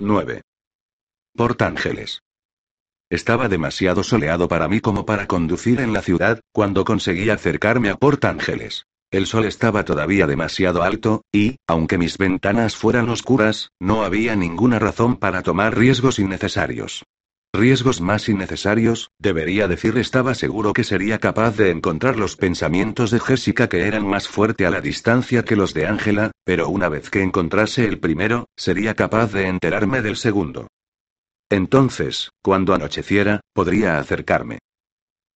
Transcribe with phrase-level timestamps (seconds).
[0.00, 0.42] 9.
[1.36, 2.20] Port Ángeles.
[3.08, 7.94] Estaba demasiado soleado para mí como para conducir en la ciudad, cuando conseguí acercarme a
[7.94, 8.86] Port Ángeles.
[9.12, 14.80] El sol estaba todavía demasiado alto, y, aunque mis ventanas fueran oscuras, no había ninguna
[14.80, 17.04] razón para tomar riesgos innecesarios.
[17.54, 23.20] Riesgos más innecesarios, debería decir, estaba seguro que sería capaz de encontrar los pensamientos de
[23.20, 27.10] Jessica que eran más fuerte a la distancia que los de Ángela, pero una vez
[27.10, 30.66] que encontrase el primero, sería capaz de enterarme del segundo.
[31.48, 34.58] Entonces, cuando anocheciera, podría acercarme.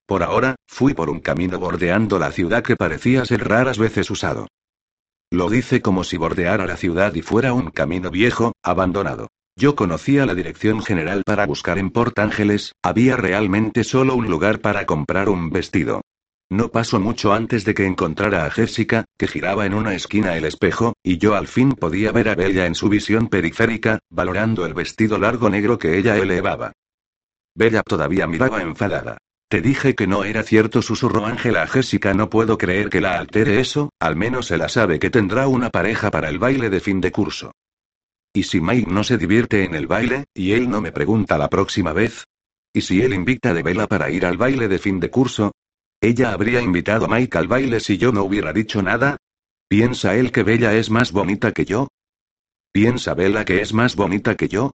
[0.05, 4.48] Por ahora, fui por un camino bordeando la ciudad que parecía ser raras veces usado.
[5.30, 9.28] Lo dice como si bordeara la ciudad y fuera un camino viejo, abandonado.
[9.58, 14.60] Yo conocía la dirección general para buscar en Port Ángeles, había realmente solo un lugar
[14.60, 16.00] para comprar un vestido.
[16.48, 20.44] No pasó mucho antes de que encontrara a Jessica, que giraba en una esquina el
[20.44, 24.74] espejo, y yo al fin podía ver a Bella en su visión periférica, valorando el
[24.74, 26.70] vestido largo negro que ella elevaba.
[27.56, 29.18] Bella todavía miraba enfadada.
[29.50, 32.14] Te dije que no era cierto, susurró Ángela a Jessica.
[32.14, 35.70] No puedo creer que la altere eso, al menos se la sabe que tendrá una
[35.70, 37.50] pareja para el baile de fin de curso.
[38.32, 41.48] ¿Y si Mike no se divierte en el baile, y él no me pregunta la
[41.48, 42.24] próxima vez?
[42.72, 45.52] ¿Y si él invita a Bella para ir al baile de fin de curso?
[46.00, 49.16] ¿Ella habría invitado a Mike al baile si yo no hubiera dicho nada?
[49.68, 51.88] ¿Piensa él que Bella es más bonita que yo?
[52.72, 54.70] ¿Piensa Bella que es más bonita que yo?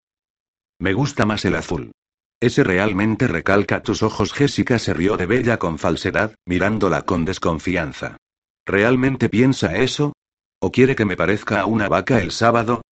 [0.79, 1.93] Me gusta más el azul.
[2.41, 4.33] Ese realmente recalca tus ojos.
[4.33, 8.19] Jessica se rió de Bella con falsedad, mirándola con desconfianza.
[8.67, 10.13] ¿Realmente piensa eso?
[10.61, 12.83] ¿O quiere que me parezca a una vaca el sábado?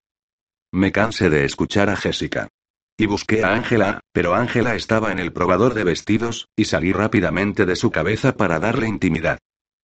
[0.75, 2.49] Me cansé de escuchar a Jessica.
[2.97, 7.67] Y busqué a Ángela, pero Ángela estaba en el probador de vestidos, y salí rápidamente
[7.67, 9.39] de su cabeza para darle intimidad.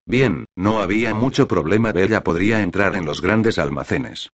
[0.07, 1.91] Bien, no había mucho problema.
[1.91, 4.29] Bella podría entrar en los grandes almacenes.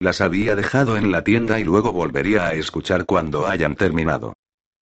[0.00, 4.32] Las había dejado en la tienda y luego volvería a escuchar cuando hayan terminado.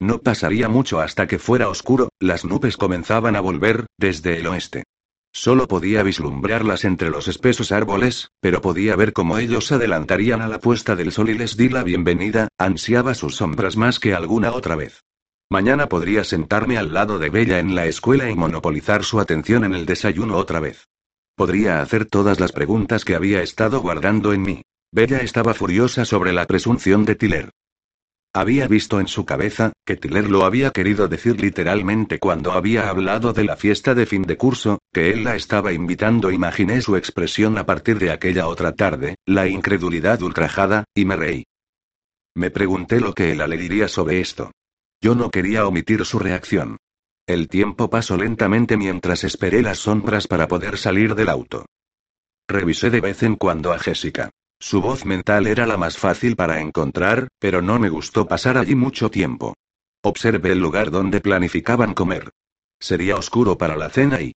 [0.00, 4.84] No pasaría mucho hasta que fuera oscuro, las nubes comenzaban a volver, desde el oeste.
[5.40, 10.58] Solo podía vislumbrarlas entre los espesos árboles, pero podía ver cómo ellos adelantarían a la
[10.58, 14.74] puesta del sol y les di la bienvenida, ansiaba sus sombras más que alguna otra
[14.74, 15.04] vez.
[15.48, 19.76] Mañana podría sentarme al lado de Bella en la escuela y monopolizar su atención en
[19.76, 20.88] el desayuno otra vez.
[21.36, 24.62] Podría hacer todas las preguntas que había estado guardando en mí.
[24.90, 27.50] Bella estaba furiosa sobre la presunción de Tiller.
[28.34, 33.32] Había visto en su cabeza, que Tiller lo había querido decir literalmente cuando había hablado
[33.32, 36.30] de la fiesta de fin de curso, que él la estaba invitando.
[36.30, 41.44] Imaginé su expresión a partir de aquella otra tarde, la incredulidad ultrajada, y me reí.
[42.34, 44.52] Me pregunté lo que él le diría sobre esto.
[45.00, 46.76] Yo no quería omitir su reacción.
[47.26, 51.66] El tiempo pasó lentamente mientras esperé las sombras para poder salir del auto.
[52.46, 54.30] Revisé de vez en cuando a Jessica.
[54.60, 58.74] Su voz mental era la más fácil para encontrar, pero no me gustó pasar allí
[58.74, 59.54] mucho tiempo.
[60.02, 62.30] Observé el lugar donde planificaban comer.
[62.80, 64.32] Sería oscuro para la cena y...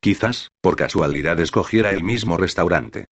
[0.00, 3.06] Quizás, por casualidad, escogiera el mismo restaurante.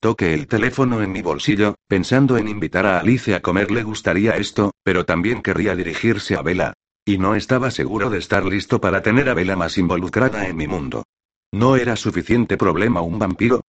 [0.00, 3.70] Toqué el teléfono en mi bolsillo, pensando en invitar a Alice a comer.
[3.70, 6.74] Le gustaría esto, pero también querría dirigirse a Bella.
[7.04, 10.66] Y no estaba seguro de estar listo para tener a Bella más involucrada en mi
[10.66, 11.04] mundo.
[11.52, 13.62] ¿No era suficiente problema un vampiro?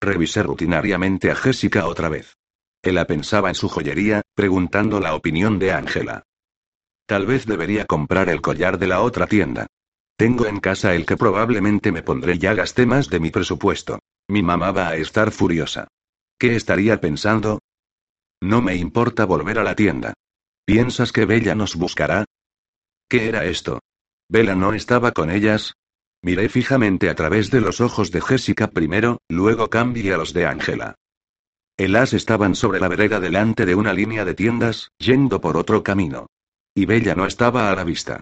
[0.00, 2.36] Revisé rutinariamente a Jessica otra vez.
[2.82, 6.24] Ella pensaba en su joyería, preguntando la opinión de Ángela.
[7.06, 9.66] Tal vez debería comprar el collar de la otra tienda.
[10.16, 13.98] Tengo en casa el que probablemente me pondré ya gasté más de mi presupuesto.
[14.28, 15.88] Mi mamá va a estar furiosa.
[16.38, 17.60] ¿Qué estaría pensando?
[18.40, 20.14] No me importa volver a la tienda.
[20.64, 22.24] ¿Piensas que Bella nos buscará?
[23.08, 23.80] ¿Qué era esto?
[24.28, 25.74] ¿Bella no estaba con ellas?
[26.24, 30.46] Miré fijamente a través de los ojos de Jessica primero, luego cambié a los de
[30.46, 30.94] Angela.
[31.76, 35.82] El as estaban sobre la vereda delante de una línea de tiendas, yendo por otro
[35.82, 36.28] camino.
[36.74, 38.20] Y Bella no estaba a la vista.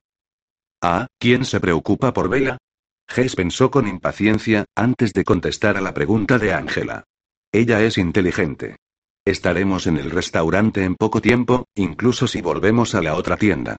[0.82, 2.58] Ah, ¿quién se preocupa por Bella?
[3.06, 7.04] Jess pensó con impaciencia, antes de contestar a la pregunta de Angela.
[7.52, 8.78] Ella es inteligente.
[9.24, 13.76] Estaremos en el restaurante en poco tiempo, incluso si volvemos a la otra tienda.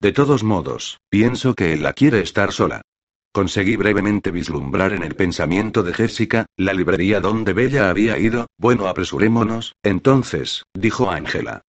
[0.00, 2.80] De todos modos, pienso que él la quiere estar sola.
[3.36, 8.88] Conseguí brevemente vislumbrar en el pensamiento de Jessica, la librería donde Bella había ido, bueno,
[8.88, 11.60] apresurémonos, entonces, dijo Ángela.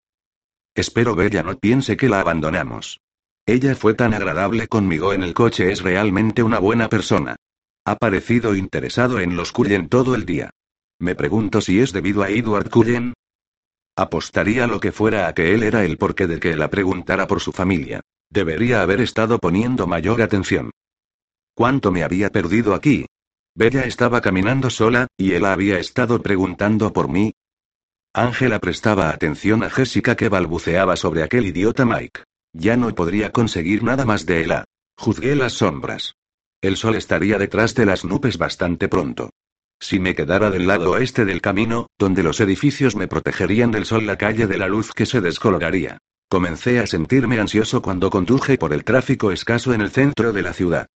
[0.76, 3.02] Espero Bella no piense que la abandonamos.
[3.46, 7.36] Ella fue tan agradable conmigo en el coche, es realmente una buena persona.
[7.84, 10.52] Ha parecido interesado en los Cullen todo el día.
[11.00, 13.12] Me pregunto si es debido a Edward Cullen.
[13.98, 17.42] Apostaría lo que fuera a que él era el porqué de que la preguntara por
[17.42, 18.00] su familia.
[18.30, 20.72] Debería haber estado poniendo mayor atención.
[21.58, 23.08] ¿Cuánto me había perdido aquí?
[23.56, 27.34] Bella estaba caminando sola, y él había estado preguntando por mí.
[28.14, 32.22] Ángela prestaba atención a Jessica que balbuceaba sobre aquel idiota Mike.
[32.54, 34.54] Ya no podría conseguir nada más de él.
[34.98, 36.14] Juzgué las sombras.
[36.62, 39.32] El sol estaría detrás de las nubes bastante pronto.
[39.80, 44.06] Si me quedara del lado oeste del camino, donde los edificios me protegerían del sol,
[44.06, 45.98] la calle de la luz que se descoloraría.
[46.30, 50.54] Comencé a sentirme ansioso cuando conduje por el tráfico escaso en el centro de la
[50.54, 50.88] ciudad.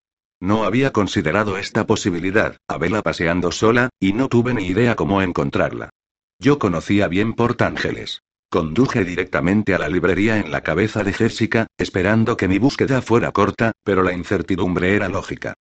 [0.41, 5.21] No había considerado esta posibilidad, a verla paseando sola, y no tuve ni idea cómo
[5.21, 5.91] encontrarla.
[6.39, 8.23] Yo conocía bien Port Ángeles.
[8.49, 13.31] Conduje directamente a la librería en la cabeza de Jessica, esperando que mi búsqueda fuera
[13.31, 15.53] corta, pero la incertidumbre era lógica.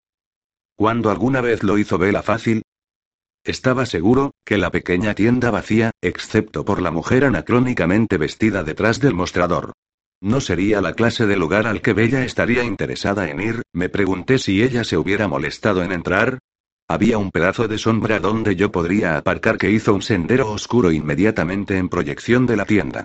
[0.76, 2.62] ¿Cuándo alguna vez lo hizo Vela fácil?
[3.44, 9.12] Estaba seguro, que la pequeña tienda vacía, excepto por la mujer anacrónicamente vestida detrás del
[9.12, 9.72] mostrador.
[10.22, 14.38] No sería la clase de lugar al que Bella estaría interesada en ir, me pregunté
[14.38, 16.38] si ella se hubiera molestado en entrar.
[16.88, 21.78] Había un pedazo de sombra donde yo podría aparcar que hizo un sendero oscuro inmediatamente
[21.78, 23.04] en proyección de la tienda.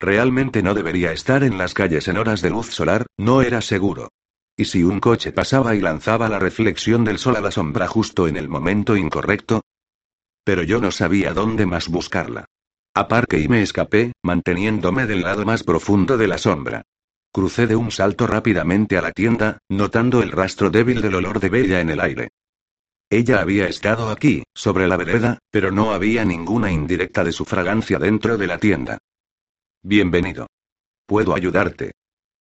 [0.00, 4.08] Realmente no debería estar en las calles en horas de luz solar, no era seguro.
[4.56, 8.26] ¿Y si un coche pasaba y lanzaba la reflexión del sol a la sombra justo
[8.26, 9.60] en el momento incorrecto?
[10.44, 12.46] Pero yo no sabía dónde más buscarla.
[12.96, 16.80] Aparqué y me escapé, manteniéndome del lado más profundo de la sombra.
[17.30, 21.50] Crucé de un salto rápidamente a la tienda, notando el rastro débil del olor de
[21.50, 22.30] Bella en el aire.
[23.10, 27.98] Ella había estado aquí, sobre la vereda, pero no había ninguna indirecta de su fragancia
[27.98, 28.96] dentro de la tienda.
[29.82, 30.46] Bienvenido.
[31.04, 31.92] ¿Puedo ayudarte?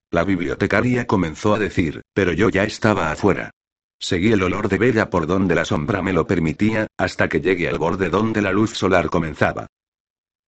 [0.09, 3.51] La bibliotecaria comenzó a decir, pero yo ya estaba afuera.
[3.99, 7.67] Seguí el olor de Bella por donde la sombra me lo permitía, hasta que llegué
[7.67, 9.67] al borde donde la luz solar comenzaba.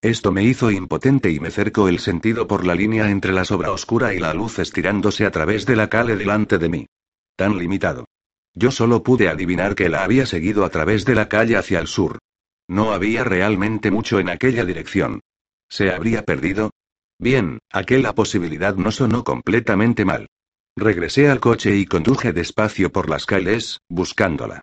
[0.02, 3.72] Esto me hizo impotente y me cercó el sentido por la línea entre la sobra
[3.72, 6.88] oscura y la luz estirándose a través de la calle delante de mí.
[7.36, 8.06] Tan limitado.
[8.54, 11.88] Yo solo pude adivinar que la había seguido a través de la calle hacia el
[11.88, 12.20] sur.
[12.68, 15.22] No había realmente mucho en aquella dirección.
[15.70, 16.72] ¿Se habría perdido?
[17.20, 20.28] Bien, aquella posibilidad no sonó completamente mal.
[20.76, 24.62] Regresé al coche y conduje despacio por las calles, buscándola.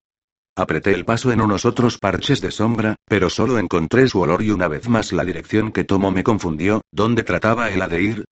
[0.57, 4.51] Apreté el paso en unos otros parches de sombra, pero solo encontré su olor y
[4.51, 8.25] una vez más la dirección que tomó me confundió, ¿dónde trataba ella de ir?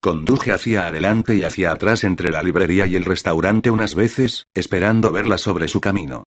[0.00, 5.12] Conduje hacia adelante y hacia atrás entre la librería y el restaurante unas veces, esperando
[5.12, 6.24] verla sobre su camino.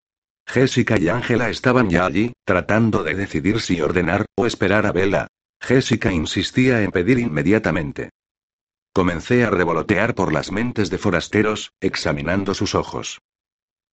[0.48, 5.28] Jessica y Ángela estaban ya allí, tratando de decidir si ordenar, o esperar a Bella.
[5.62, 8.10] Jessica insistía en pedir inmediatamente.
[8.94, 13.20] Comencé a revolotear por las mentes de forasteros, examinando sus ojos.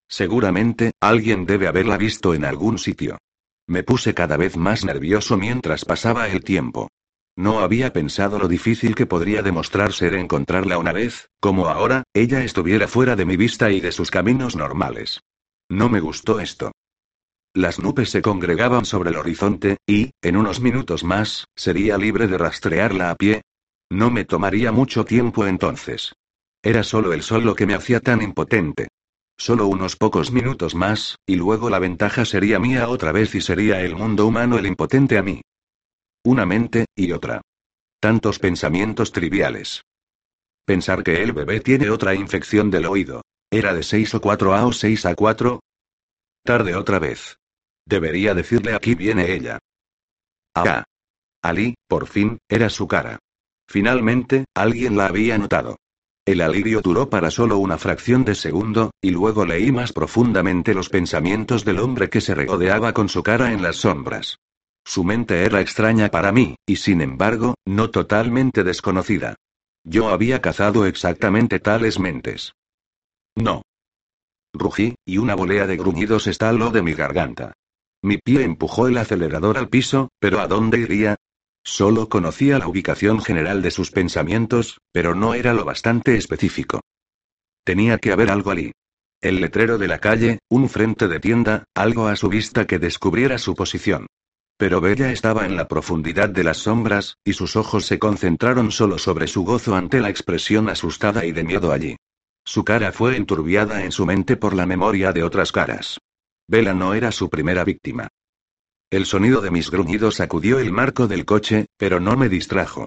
[0.09, 3.19] Seguramente, alguien debe haberla visto en algún sitio.
[3.67, 6.89] Me puse cada vez más nervioso mientras pasaba el tiempo.
[7.37, 12.43] No había pensado lo difícil que podría demostrar ser encontrarla una vez, como ahora, ella
[12.43, 15.21] estuviera fuera de mi vista y de sus caminos normales.
[15.69, 16.73] No me gustó esto.
[17.53, 22.39] Las nubes se congregaban sobre el horizonte, y, en unos minutos más, sería libre de
[22.39, 23.43] rastrearla a pie.
[23.91, 26.15] No me tomaría mucho tiempo entonces.
[26.63, 28.89] Era solo el sol lo que me hacía tan impotente.
[29.39, 33.83] Solo unos pocos minutos más, y luego la ventaja sería mía otra vez y sería
[33.83, 35.43] el mundo humano el impotente a mí.
[36.25, 37.43] Una mente, y otra.
[38.01, 39.83] Tantos pensamientos triviales.
[40.65, 43.23] Pensar que el bebé tiene otra infección del oído.
[43.51, 45.61] ¿Era de 6 o 4A o 6 a 4?
[46.43, 47.37] Tarde otra vez.
[47.85, 49.59] Debería decirle aquí viene ella.
[50.55, 50.85] Ah.
[51.43, 53.19] Ali, por fin, era su cara.
[53.69, 55.77] Finalmente, alguien la había notado.
[56.27, 60.89] El alivio duró para solo una fracción de segundo, y luego leí más profundamente los
[60.89, 64.41] pensamientos del hombre que se regodeaba con su cara en las sombras.
[64.85, 69.37] Su mente era extraña para mí, y sin embargo, no totalmente desconocida.
[69.85, 72.55] Yo había cazado exactamente tales mentes.
[73.37, 73.63] No.
[74.53, 77.53] Rugí, y una volea de gruñidos estaló de mi garganta.
[78.03, 81.15] Mi pie empujó el acelerador al piso, pero ¿a dónde iría?
[81.69, 86.81] Solo conocía la ubicación general de sus pensamientos, pero no era lo bastante específico.
[87.65, 88.71] Tenía que haber algo allí.
[89.21, 93.37] El letrero de la calle, un frente de tienda, algo a su vista que descubriera
[93.39, 94.07] su posición.
[94.57, 98.97] Pero Bella estaba en la profundidad de las sombras, y sus ojos se concentraron solo
[98.97, 101.97] sobre su gozo ante la expresión asustada y de miedo allí.
[102.45, 105.99] Su cara fue enturbiada en su mente por la memoria de otras caras.
[106.47, 108.07] Bella no era su primera víctima.
[108.91, 112.87] El sonido de mis gruñidos sacudió el marco del coche, pero no me distrajo.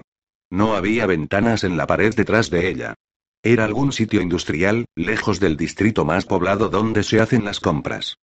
[0.50, 2.94] No había ventanas en la pared detrás de ella.
[3.42, 8.16] Era algún sitio industrial, lejos del distrito más poblado donde se hacen las compras.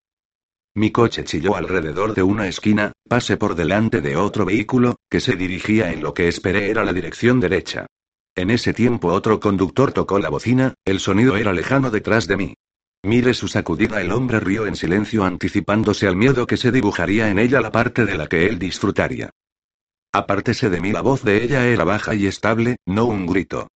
[0.75, 5.35] Mi coche chilló alrededor de una esquina, pasé por delante de otro vehículo, que se
[5.35, 7.85] dirigía en lo que esperé era la dirección derecha.
[8.35, 12.53] En ese tiempo otro conductor tocó la bocina, el sonido era lejano detrás de mí.
[13.07, 17.39] Mire su sacudida, el hombre rió en silencio anticipándose al miedo que se dibujaría en
[17.39, 19.29] ella la parte de la que él disfrutaría.
[20.11, 23.69] Apártese de mí, la voz de ella era baja y estable, no un grito.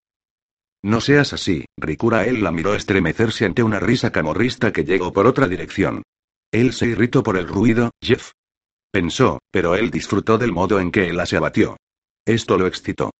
[0.83, 2.25] No seas así, Ricura.
[2.25, 6.03] Él la miró estremecerse ante una risa camorrista que llegó por otra dirección.
[6.51, 8.31] Él se irritó por el ruido, Jeff.
[8.91, 11.77] Pensó, pero él disfrutó del modo en que la se abatió.
[12.25, 13.11] Esto lo excitó.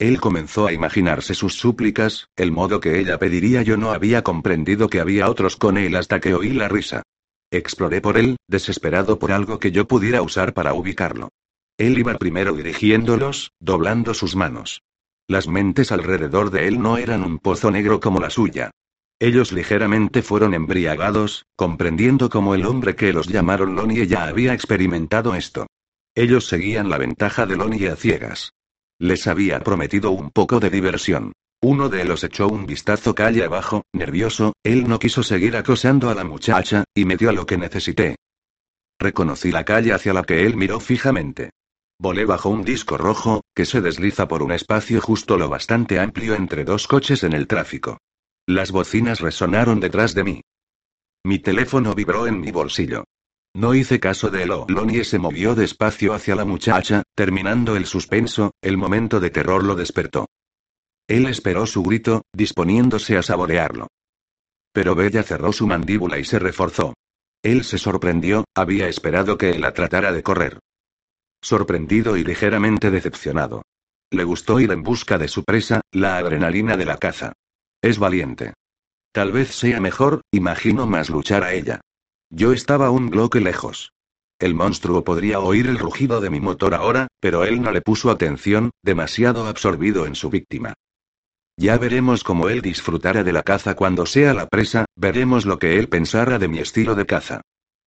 [0.00, 3.60] Él comenzó a imaginarse sus súplicas, el modo que ella pediría.
[3.62, 7.02] Yo no había comprendido que había otros con él hasta que oí la risa.
[7.50, 11.28] Exploré por él, desesperado por algo que yo pudiera usar para ubicarlo.
[11.76, 14.80] Él iba primero dirigiéndolos, doblando sus manos.
[15.28, 18.70] Las mentes alrededor de él no eran un pozo negro como la suya.
[19.18, 25.34] Ellos ligeramente fueron embriagados, comprendiendo cómo el hombre que los llamaron Lonnie ya había experimentado
[25.34, 25.66] esto.
[26.14, 28.54] Ellos seguían la ventaja de Lonnie a ciegas.
[29.00, 31.32] Les había prometido un poco de diversión.
[31.62, 36.14] Uno de ellos echó un vistazo calle abajo, nervioso, él no quiso seguir acosando a
[36.14, 38.16] la muchacha, y me dio lo que necesité.
[38.98, 41.48] Reconocí la calle hacia la que él miró fijamente.
[41.98, 46.34] Volé bajo un disco rojo, que se desliza por un espacio justo lo bastante amplio
[46.34, 47.96] entre dos coches en el tráfico.
[48.46, 50.40] Las bocinas resonaron detrás de mí.
[51.24, 53.04] Mi teléfono vibró en mi bolsillo.
[53.54, 54.50] No hice caso de él.
[54.68, 59.74] Lonnie se movió despacio hacia la muchacha, terminando el suspenso, el momento de terror lo
[59.74, 60.26] despertó.
[61.08, 63.88] Él esperó su grito, disponiéndose a saborearlo.
[64.72, 66.94] Pero Bella cerró su mandíbula y se reforzó.
[67.42, 70.60] Él se sorprendió, había esperado que la tratara de correr.
[71.42, 73.62] Sorprendido y ligeramente decepcionado.
[74.12, 77.32] Le gustó ir en busca de su presa, la adrenalina de la caza.
[77.82, 78.54] Es valiente.
[79.12, 81.80] Tal vez sea mejor, imagino más luchar a ella.
[82.32, 83.92] Yo estaba un bloque lejos.
[84.38, 88.08] El monstruo podría oír el rugido de mi motor ahora, pero él no le puso
[88.08, 90.74] atención, demasiado absorbido en su víctima.
[91.56, 95.78] Ya veremos cómo él disfrutara de la caza cuando sea la presa, veremos lo que
[95.78, 97.40] él pensara de mi estilo de caza.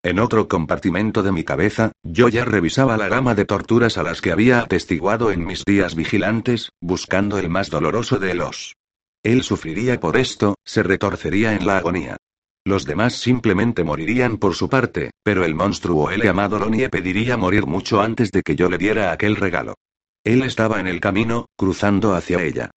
[0.04, 4.20] En otro compartimento de mi cabeza, yo ya revisaba la gama de torturas a las
[4.20, 8.76] que había atestiguado en mis días vigilantes, buscando el más doloroso de los.
[9.24, 12.18] Él sufriría por esto, se retorcería en la agonía.
[12.65, 17.65] Los demás simplemente morirían por su parte, pero el monstruo L llamado Lonnie pediría morir
[17.65, 19.75] mucho antes de que yo le diera aquel regalo.
[20.24, 22.72] Él estaba en el camino, cruzando hacia ella.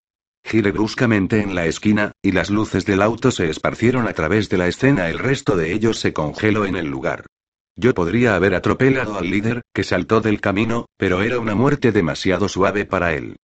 [0.44, 4.58] Giré bruscamente en la esquina, y las luces del auto se esparcieron a través de
[4.58, 5.08] la escena.
[5.08, 7.26] El resto de ellos se congeló en el lugar.
[7.76, 12.48] Yo podría haber atropellado al líder, que saltó del camino, pero era una muerte demasiado
[12.48, 13.36] suave para él.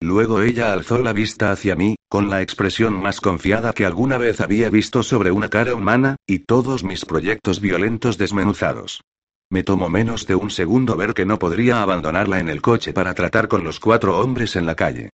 [0.00, 4.40] Luego ella alzó la vista hacia mí, con la expresión más confiada que alguna vez
[4.40, 9.02] había visto sobre una cara humana, y todos mis proyectos violentos desmenuzados.
[9.50, 13.14] Me tomó menos de un segundo ver que no podría abandonarla en el coche para
[13.14, 15.10] tratar con los cuatro hombres en la calle.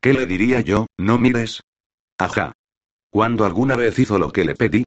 [0.00, 0.86] ¿Qué le diría yo?
[0.96, 1.60] No mires.
[2.18, 2.52] Ajá.
[3.10, 4.84] ¿Cuándo alguna vez hizo lo que le pedí?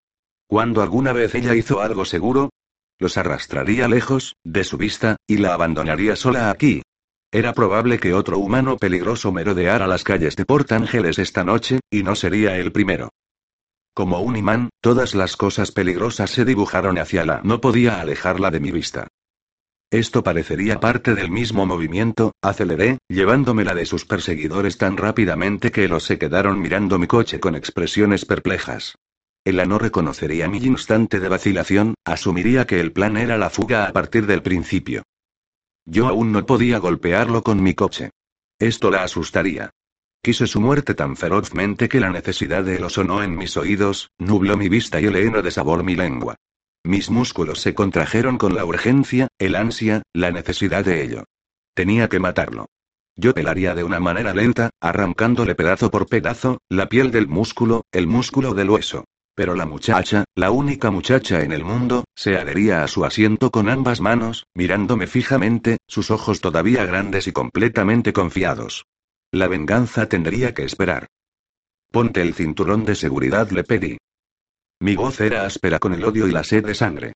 [0.48, 2.52] ¿Cuándo alguna vez ella hizo algo seguro?
[3.00, 6.84] Los arrastraría lejos, de su vista, y la abandonaría sola aquí,
[7.32, 12.04] era probable que otro humano peligroso merodeara las calles de Port Ángeles esta noche, y
[12.04, 13.10] no sería el primero.
[13.94, 17.42] Como un imán, todas las cosas peligrosas se dibujaron hacia la.
[17.44, 19.08] No podía alejarla de mi vista.
[19.92, 26.06] Esto parecería parte del mismo movimiento, aceleré, llevándomela de sus perseguidores tan rápidamente que los
[26.06, 28.96] se quedaron mirando mi coche con expresiones perplejas.
[29.44, 33.92] Ella no reconocería mi instante de vacilación, asumiría que el plan era la fuga a
[33.92, 35.04] partir del principio.
[35.92, 38.12] Yo aún no podía golpearlo con mi coche.
[38.58, 39.72] Esto la asustaría.
[40.24, 44.56] Quise su muerte tan ferozmente que la necesidad de él sonó en mis oídos, nubló
[44.56, 46.38] mi vista y el heno de sabor mi lengua.
[46.86, 51.26] Mis músculos se contrajeron con la urgencia, el ansia, la necesidad de ello.
[51.74, 52.68] Tenía que matarlo.
[53.18, 58.08] Yo pelaría de una manera lenta, arrancándole pedazo por pedazo, la piel del músculo, el
[58.08, 59.04] músculo del hueso.
[59.34, 63.70] Pero la muchacha, la única muchacha en el mundo, se adhería a su asiento con
[63.70, 68.86] ambas manos, mirándome fijamente, sus ojos todavía grandes y completamente confiados.
[69.32, 71.08] La venganza tendría que esperar.
[71.92, 73.98] Ponte el cinturón de seguridad, le pedí.
[74.82, 77.14] Mi voz era áspera con el odio y la sed de sangre.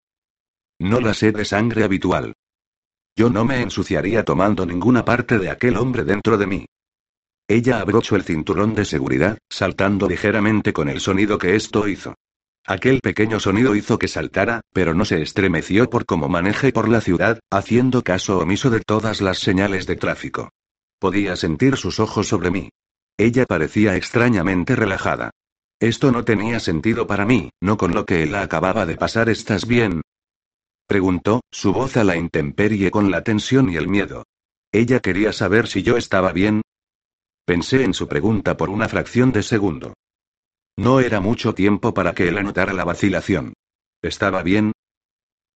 [0.79, 2.33] No la sed de sangre habitual.
[3.17, 6.65] Yo no me ensuciaría tomando ninguna parte de aquel hombre dentro de mí.
[7.47, 12.15] Ella abrochó el cinturón de seguridad, saltando ligeramente con el sonido que esto hizo.
[12.65, 17.01] Aquel pequeño sonido hizo que saltara, pero no se estremeció por cómo manejé por la
[17.01, 20.49] ciudad, haciendo caso omiso de todas las señales de tráfico.
[20.97, 22.69] Podía sentir sus ojos sobre mí.
[23.17, 25.29] Ella parecía extrañamente relajada.
[25.79, 29.29] Esto no tenía sentido para mí, no con lo que él acababa de pasar.
[29.29, 30.01] ¿Estás bien?
[30.87, 34.23] Preguntó, su voz a la intemperie con la tensión y el miedo.
[34.71, 36.61] Ella quería saber si yo estaba bien.
[37.45, 39.93] Pensé en su pregunta por una fracción de segundo.
[40.77, 43.53] No era mucho tiempo para que él anotara la vacilación.
[44.01, 44.71] ¿Estaba bien?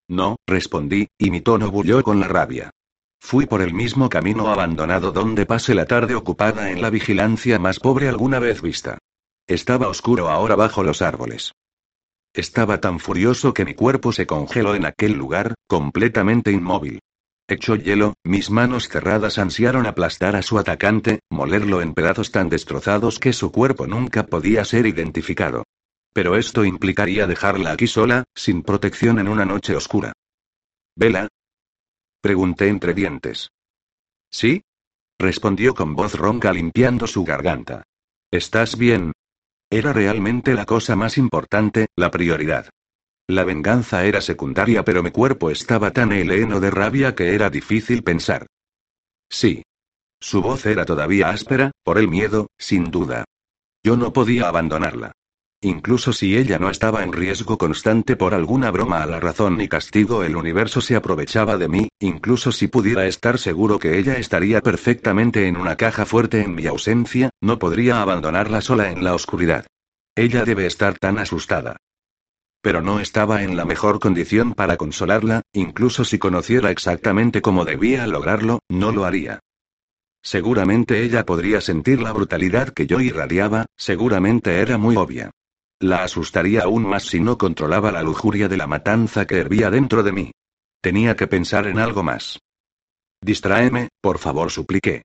[0.08, 2.70] No, respondí, y mi tono bulló con la rabia.
[3.20, 7.80] Fui por el mismo camino abandonado donde pasé la tarde ocupada en la vigilancia más
[7.80, 8.98] pobre alguna vez vista.
[9.48, 11.52] Estaba oscuro ahora bajo los árboles.
[12.32, 17.00] Estaba tan furioso que mi cuerpo se congeló en aquel lugar, completamente inmóvil.
[17.50, 23.18] Hecho hielo, mis manos cerradas ansiaron aplastar a su atacante, molerlo en pedazos tan destrozados
[23.18, 25.64] que su cuerpo nunca podía ser identificado.
[26.12, 30.12] Pero esto implicaría dejarla aquí sola, sin protección en una noche oscura.
[30.94, 31.26] ¿Vela?
[32.20, 33.48] Pregunté entre dientes.
[34.30, 34.62] ¿Sí?
[35.18, 37.82] Respondió con voz ronca limpiando su garganta.
[38.30, 39.10] ¿Estás bien?
[39.70, 42.70] Era realmente la cosa más importante, la prioridad.
[43.30, 48.02] La venganza era secundaria, pero mi cuerpo estaba tan heleno de rabia que era difícil
[48.02, 48.46] pensar.
[49.28, 49.62] Sí.
[50.18, 53.24] Su voz era todavía áspera, por el miedo, sin duda.
[53.84, 55.12] Yo no podía abandonarla.
[55.62, 59.68] Incluso si ella no estaba en riesgo constante por alguna broma a la razón y
[59.68, 64.60] castigo, el universo se aprovechaba de mí, incluso si pudiera estar seguro que ella estaría
[64.60, 69.66] perfectamente en una caja fuerte en mi ausencia, no podría abandonarla sola en la oscuridad.
[70.16, 71.76] Ella debe estar tan asustada.
[72.62, 78.06] Pero no estaba en la mejor condición para consolarla, incluso si conociera exactamente cómo debía
[78.06, 79.40] lograrlo, no lo haría.
[80.22, 85.30] Seguramente ella podría sentir la brutalidad que yo irradiaba, seguramente era muy obvia.
[85.78, 90.02] La asustaría aún más si no controlaba la lujuria de la matanza que hervía dentro
[90.02, 90.32] de mí.
[90.82, 92.38] Tenía que pensar en algo más.
[93.22, 95.02] Distráeme, por favor, supliqué.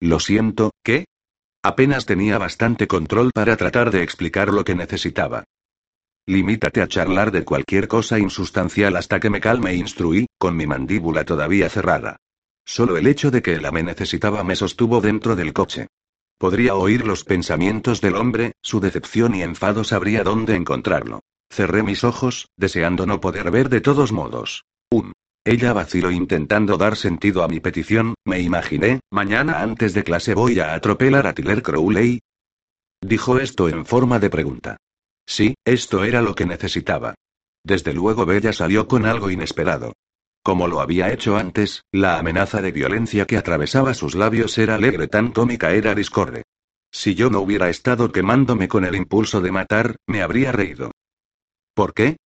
[0.00, 1.06] Lo siento, ¿qué?
[1.62, 5.44] Apenas tenía bastante control para tratar de explicar lo que necesitaba.
[6.28, 11.24] Limítate a charlar de cualquier cosa insustancial hasta que me calme, instruí, con mi mandíbula
[11.24, 12.16] todavía cerrada.
[12.64, 15.86] Solo el hecho de que la me necesitaba me sostuvo dentro del coche.
[16.36, 21.20] Podría oír los pensamientos del hombre, su decepción y enfado sabría dónde encontrarlo.
[21.48, 24.64] Cerré mis ojos, deseando no poder ver de todos modos.
[24.90, 25.12] Un.
[25.44, 30.58] Ella vaciló intentando dar sentido a mi petición, me imaginé, mañana antes de clase voy
[30.58, 32.18] a atropelar a Tiller Crowley.
[33.00, 34.76] Dijo esto en forma de pregunta.
[35.26, 37.14] Sí, esto era lo que necesitaba.
[37.64, 39.92] Desde luego Bella salió con algo inesperado.
[40.42, 45.08] Como lo había hecho antes, la amenaza de violencia que atravesaba sus labios era alegre
[45.08, 46.44] tanto mi caer a discorde.
[46.92, 50.92] Si yo no hubiera estado quemándome con el impulso de matar, me habría reído.
[51.74, 52.16] ¿Por qué?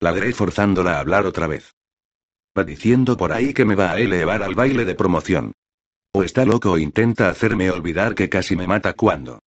[0.00, 1.72] Ladré forzándola a hablar otra vez.
[2.56, 5.52] Va diciendo por ahí que me va a elevar al baile de promoción.
[6.12, 9.40] O está loco o intenta hacerme olvidar que casi me mata cuando.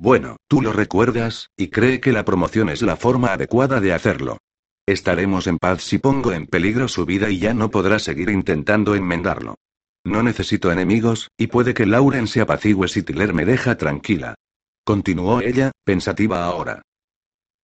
[0.00, 4.38] Bueno, tú lo recuerdas, y cree que la promoción es la forma adecuada de hacerlo.
[4.86, 8.94] Estaremos en paz si pongo en peligro su vida y ya no podrá seguir intentando
[8.94, 9.56] enmendarlo.
[10.02, 14.36] No necesito enemigos, y puede que Lauren se apacigüe si Tiller me deja tranquila.
[14.84, 16.80] Continuó ella, pensativa ahora.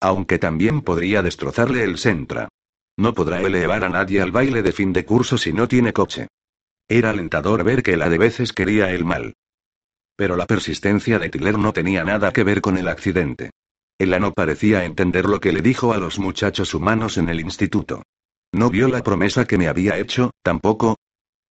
[0.02, 2.48] Aunque también podría destrozarle el Sentra.
[2.98, 6.28] No podrá elevar a nadie al baile de fin de curso si no tiene coche.
[6.86, 9.32] Era alentador ver que la de veces quería el mal.
[10.16, 13.50] Pero la persistencia de Tiller no tenía nada que ver con el accidente.
[13.98, 18.02] Ella no parecía entender lo que le dijo a los muchachos humanos en el instituto.
[18.52, 20.96] No vio la promesa que me había hecho, tampoco.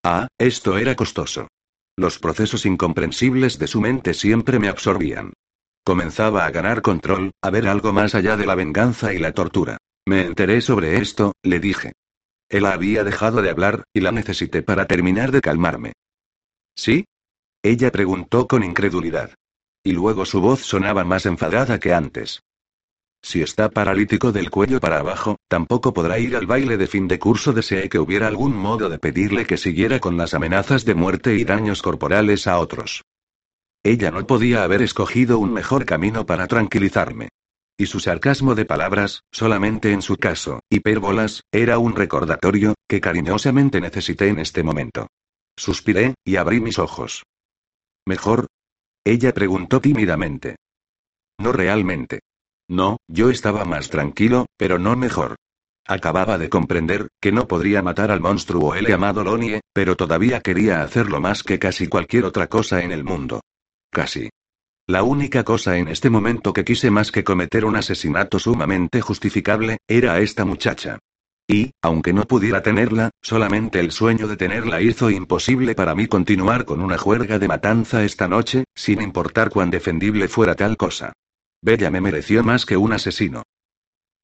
[0.04, 1.48] Ah, esto era costoso.
[1.96, 5.32] Los procesos incomprensibles de su mente siempre me absorbían.
[5.84, 9.78] Comenzaba a ganar control, a ver algo más allá de la venganza y la tortura.
[10.04, 11.92] Me enteré sobre esto, le dije.
[12.48, 15.92] Él había dejado de hablar, y la necesité para terminar de calmarme.
[16.76, 17.04] ¿Sí?
[17.66, 19.34] Ella preguntó con incredulidad.
[19.82, 22.44] Y luego su voz sonaba más enfadada que antes.
[23.24, 27.18] Si está paralítico del cuello para abajo, tampoco podrá ir al baile de fin de
[27.18, 27.52] curso.
[27.52, 31.42] Deseé que hubiera algún modo de pedirle que siguiera con las amenazas de muerte y
[31.42, 33.02] daños corporales a otros.
[33.82, 37.30] Ella no podía haber escogido un mejor camino para tranquilizarme.
[37.76, 43.80] Y su sarcasmo de palabras, solamente en su caso, hipérbolas, era un recordatorio, que cariñosamente
[43.80, 45.08] necesité en este momento.
[45.56, 47.24] Suspiré, y abrí mis ojos.
[48.06, 48.46] Mejor,
[49.04, 50.56] ella preguntó tímidamente.
[51.38, 52.20] No realmente.
[52.68, 55.36] No, yo estaba más tranquilo, pero no mejor.
[55.86, 60.82] Acababa de comprender, que no podría matar al monstruo L llamado Lonie, pero todavía quería
[60.82, 63.40] hacerlo más que casi cualquier otra cosa en el mundo.
[63.90, 64.28] Casi.
[64.88, 69.78] La única cosa en este momento que quise más que cometer un asesinato sumamente justificable,
[69.86, 70.98] era a esta muchacha.
[71.48, 76.64] Y, aunque no pudiera tenerla, solamente el sueño de tenerla hizo imposible para mí continuar
[76.64, 81.12] con una juerga de matanza esta noche, sin importar cuán defendible fuera tal cosa.
[81.62, 83.44] Bella me mereció más que un asesino.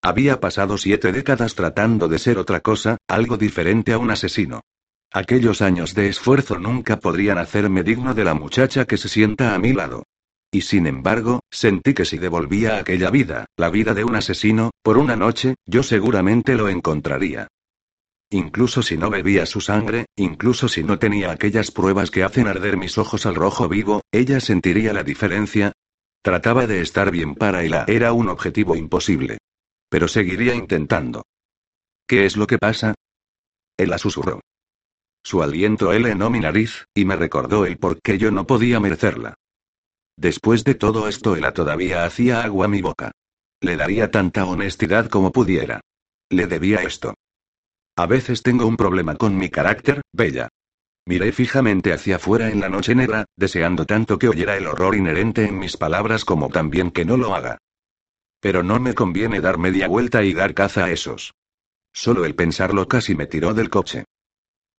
[0.03, 4.63] Había pasado siete décadas tratando de ser otra cosa, algo diferente a un asesino.
[5.13, 9.59] Aquellos años de esfuerzo nunca podrían hacerme digno de la muchacha que se sienta a
[9.61, 10.05] mi lado.
[10.55, 14.99] Y sin embargo, sentí que si devolvía aquella vida, la vida de un asesino, por
[14.99, 17.49] una noche, yo seguramente lo encontraría.
[18.31, 22.77] Incluso si no bebía su sangre, incluso si no tenía aquellas pruebas que hacen arder
[22.77, 25.73] mis ojos al rojo vivo, ella sentiría la diferencia.
[26.23, 29.39] Trataba de estar bien para ella, era un objetivo imposible.
[29.89, 31.25] Pero seguiría intentando.
[32.07, 32.95] ¿Qué es lo que pasa?
[33.79, 34.41] Ella susurró.
[35.25, 39.35] Su aliento helenó mi nariz, y me recordó el por qué yo no podía merecerla.
[40.17, 43.13] Después de todo esto, ella todavía hacía agua a mi boca.
[43.61, 45.81] Le daría tanta honestidad como pudiera.
[46.31, 47.15] Le debía esto.
[47.97, 50.49] A veces tengo un problema con mi carácter, Bella.
[51.07, 55.45] Miré fijamente hacia afuera en la noche negra, deseando tanto que oyera el horror inherente
[55.45, 57.59] en mis palabras como también que no lo haga.
[58.41, 61.33] Pero no me conviene dar media vuelta y dar caza a esos.
[61.93, 64.05] Solo el pensarlo casi me tiró del coche.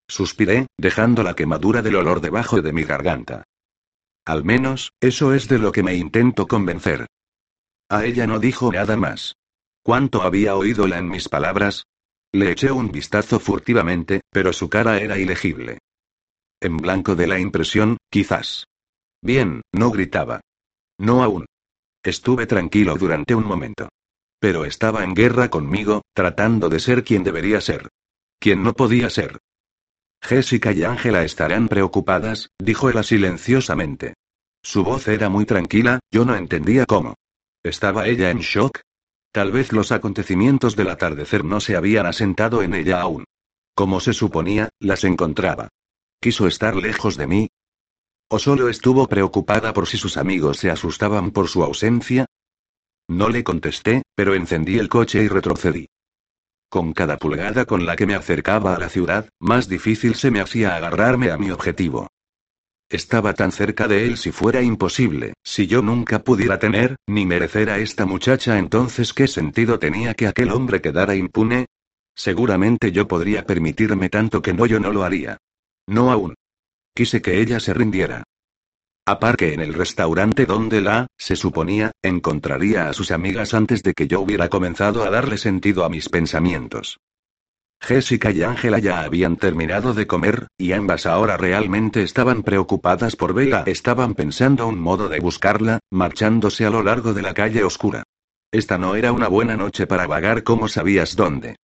[0.07, 3.43] Suspiré, dejando la quemadura del olor debajo de mi garganta.
[4.25, 7.07] Al menos, eso es de lo que me intento convencer.
[7.89, 9.35] A ella no dijo nada más.
[9.83, 11.85] ¿Cuánto había oídola en mis palabras?
[12.31, 15.79] Le eché un vistazo furtivamente, pero su cara era ilegible.
[16.61, 18.65] En blanco de la impresión, quizás.
[19.21, 20.41] Bien, no gritaba.
[20.97, 21.45] No aún.
[22.01, 23.89] Estuve tranquilo durante un momento.
[24.39, 27.89] Pero estaba en guerra conmigo, tratando de ser quien debería ser.
[28.39, 29.39] Quien no podía ser.
[30.23, 34.13] Jessica y Ángela estarán preocupadas, dijo ella silenciosamente.
[34.63, 37.15] Su voz era muy tranquila, yo no entendía cómo.
[37.61, 38.79] ¿Estaba ella en shock?
[39.33, 43.25] Tal vez los acontecimientos del atardecer no se habían asentado en ella aún.
[43.75, 45.67] Como se suponía, las encontraba.
[46.21, 47.49] ¿Quiso estar lejos de mí?
[48.29, 52.25] ¿O solo estuvo preocupada por si sus amigos se asustaban por su ausencia?
[53.09, 55.87] No le contesté, pero encendí el coche y retrocedí.
[56.73, 60.41] Con cada pulgada con la que me acercaba a la ciudad, más difícil se me
[60.41, 62.07] hacía agarrarme a mi objetivo.
[62.89, 67.69] Estaba tan cerca de él si fuera imposible, si yo nunca pudiera tener, ni merecer
[67.69, 71.67] a esta muchacha, entonces ¿qué sentido tenía que aquel hombre quedara impune?
[72.15, 75.37] Seguramente yo podría permitirme tanto que no yo no lo haría.
[75.85, 76.33] No aún.
[76.95, 78.23] Quise que ella se rindiera.
[79.05, 84.07] Aparte en el restaurante donde la, se suponía, encontraría a sus amigas antes de que
[84.07, 86.99] yo hubiera comenzado a darle sentido a mis pensamientos.
[87.81, 93.33] Jessica y Ángela ya habían terminado de comer, y ambas ahora realmente estaban preocupadas por
[93.33, 93.63] Bella.
[93.65, 98.03] Estaban pensando un modo de buscarla, marchándose a lo largo de la calle oscura.
[98.53, 101.57] Esta no era una buena noche para vagar como sabías dónde.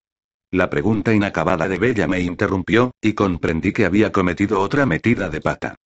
[0.50, 5.40] La pregunta inacabada de Bella me interrumpió, y comprendí que había cometido otra metida de
[5.40, 5.76] pata.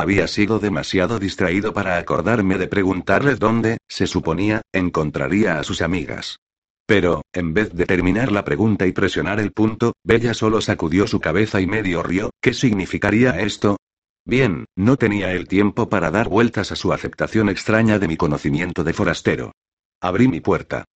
[0.00, 6.38] Había sido demasiado distraído para acordarme de preguntarle dónde, se suponía, encontraría a sus amigas.
[6.86, 11.20] Pero, en vez de terminar la pregunta y presionar el punto, Bella solo sacudió su
[11.20, 12.30] cabeza y medio rió.
[12.40, 13.76] ¿Qué significaría esto?
[14.24, 18.82] Bien, no tenía el tiempo para dar vueltas a su aceptación extraña de mi conocimiento
[18.84, 19.52] de forastero.
[20.00, 20.86] Abrí mi puerta.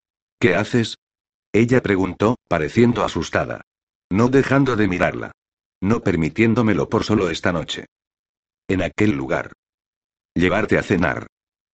[0.40, 0.96] ¿Qué haces?
[1.52, 3.60] Ella preguntó, pareciendo asustada.
[4.10, 5.32] No dejando de mirarla.
[5.82, 7.84] No permitiéndomelo por solo esta noche.
[8.66, 9.52] En aquel lugar.
[10.34, 11.26] Llevarte a cenar.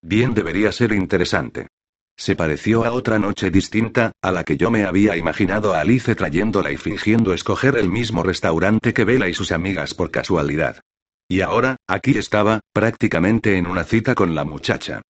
[0.03, 1.69] Bien debería ser interesante.
[2.17, 6.15] Se pareció a otra noche distinta, a la que yo me había imaginado a Alice
[6.17, 10.81] trayéndola y fingiendo escoger el mismo restaurante que Bella y sus amigas por casualidad.
[11.29, 15.01] Y ahora, aquí estaba, prácticamente en una cita con la muchacha.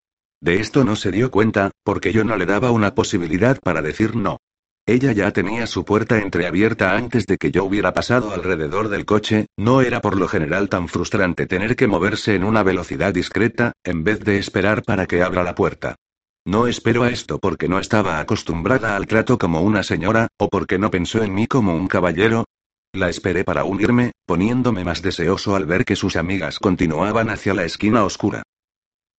[0.42, 4.16] De esto no se dio cuenta, porque yo no le daba una posibilidad para decir
[4.16, 4.36] no.
[4.90, 9.46] Ella ya tenía su puerta entreabierta antes de que yo hubiera pasado alrededor del coche,
[9.56, 14.02] no era por lo general tan frustrante tener que moverse en una velocidad discreta, en
[14.02, 15.94] vez de esperar para que abra la puerta.
[16.44, 20.76] No espero a esto porque no estaba acostumbrada al trato como una señora, o porque
[20.76, 22.46] no pensó en mí como un caballero.
[22.92, 27.62] La esperé para unirme, poniéndome más deseoso al ver que sus amigas continuaban hacia la
[27.62, 28.42] esquina oscura.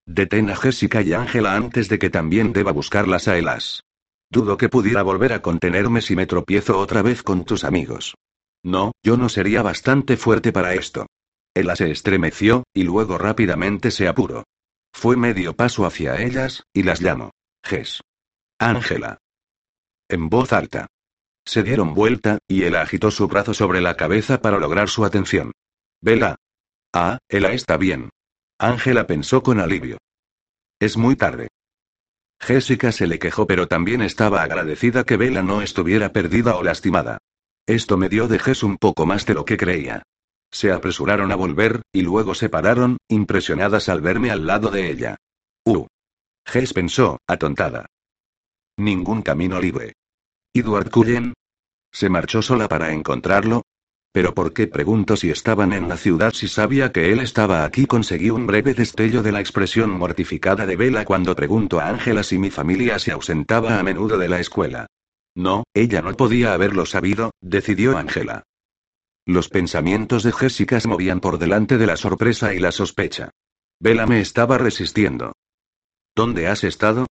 [0.06, 3.84] Detén a Jessica y Ángela antes de que también deba buscarlas a Elas.
[4.32, 8.16] Dudo que pudiera volver a contenerme si me tropiezo otra vez con tus amigos.
[8.64, 11.08] No, yo no sería bastante fuerte para esto.
[11.54, 14.46] Ella se estremeció, y luego rápidamente se apuró.
[14.94, 17.32] Fue medio paso hacia ellas, y las llamó.
[17.62, 18.00] Ges.
[18.58, 19.18] Ángela.
[20.08, 20.88] En voz alta.
[21.46, 25.52] Se dieron vuelta, y él agitó su brazo sobre la cabeza para lograr su atención.
[26.00, 26.38] Vela.
[26.94, 28.10] Ah, ella está bien.
[28.58, 29.98] Ángela pensó con alivio.
[30.80, 31.50] Es muy tarde.
[32.42, 37.20] Jessica se le quejó pero también estaba agradecida que Bella no estuviera perdida o lastimada.
[37.68, 40.04] Esto me dio de Jess un poco más de lo que creía.
[40.50, 45.18] Se apresuraron a volver, y luego se pararon, impresionadas al verme al lado de ella.
[45.64, 45.86] Uh.
[46.46, 47.86] Jess pensó, atontada.
[48.76, 49.94] Ningún camino libre.
[50.54, 51.34] ¿Edward Cullen?
[51.92, 53.62] ¿Se marchó sola para encontrarlo?
[54.14, 57.86] ¿Pero por qué pregunto si estaban en la ciudad si sabía que él estaba aquí?
[57.86, 62.38] Conseguí un breve destello de la expresión mortificada de Vela cuando pregunto a Ángela si
[62.38, 64.88] mi familia se ausentaba a menudo de la escuela.
[65.34, 68.44] No, ella no podía haberlo sabido, decidió Ángela.
[69.26, 73.30] Los pensamientos de Jessica se movían por delante de la sorpresa y la sospecha.
[73.80, 75.32] Vela me estaba resistiendo.
[76.14, 77.08] ¿Dónde has estado?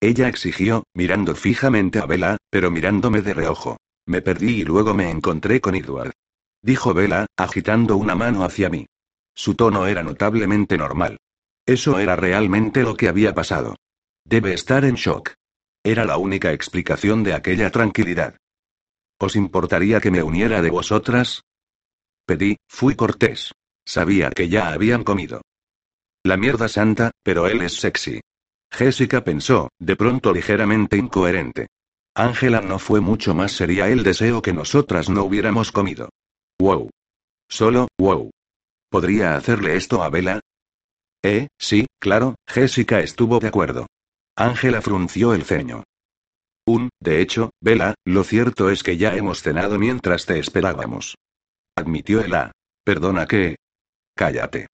[0.00, 3.78] Ella exigió, mirando fijamente a Vela, pero mirándome de reojo.
[4.06, 6.12] Me perdí y luego me encontré con Edward.
[6.62, 8.86] Dijo Vela, agitando una mano hacia mí.
[9.34, 11.18] Su tono era notablemente normal.
[11.66, 13.76] Eso era realmente lo que había pasado.
[14.24, 15.32] Debe estar en shock.
[15.84, 18.36] Era la única explicación de aquella tranquilidad.
[19.18, 21.42] ¿Os importaría que me uniera de vosotras?
[22.26, 23.52] Pedí, fui cortés.
[23.84, 25.42] Sabía que ya habían comido.
[26.24, 28.20] La mierda santa, pero él es sexy.
[28.70, 31.66] Jessica pensó, de pronto ligeramente incoherente.
[32.14, 36.10] Ángela no fue mucho más sería el deseo que nosotras no hubiéramos comido.
[36.60, 36.90] Wow.
[37.48, 38.30] Solo, wow.
[38.90, 40.40] ¿Podría hacerle esto a Bella?
[41.22, 43.86] Eh, sí, claro, Jessica estuvo de acuerdo.
[44.36, 45.84] Ángela frunció el ceño.
[46.66, 51.16] Un, de hecho, Vela, lo cierto es que ya hemos cenado mientras te esperábamos.
[51.76, 52.52] Admitió el A.
[52.84, 53.56] Perdona que.
[54.14, 54.68] Cállate.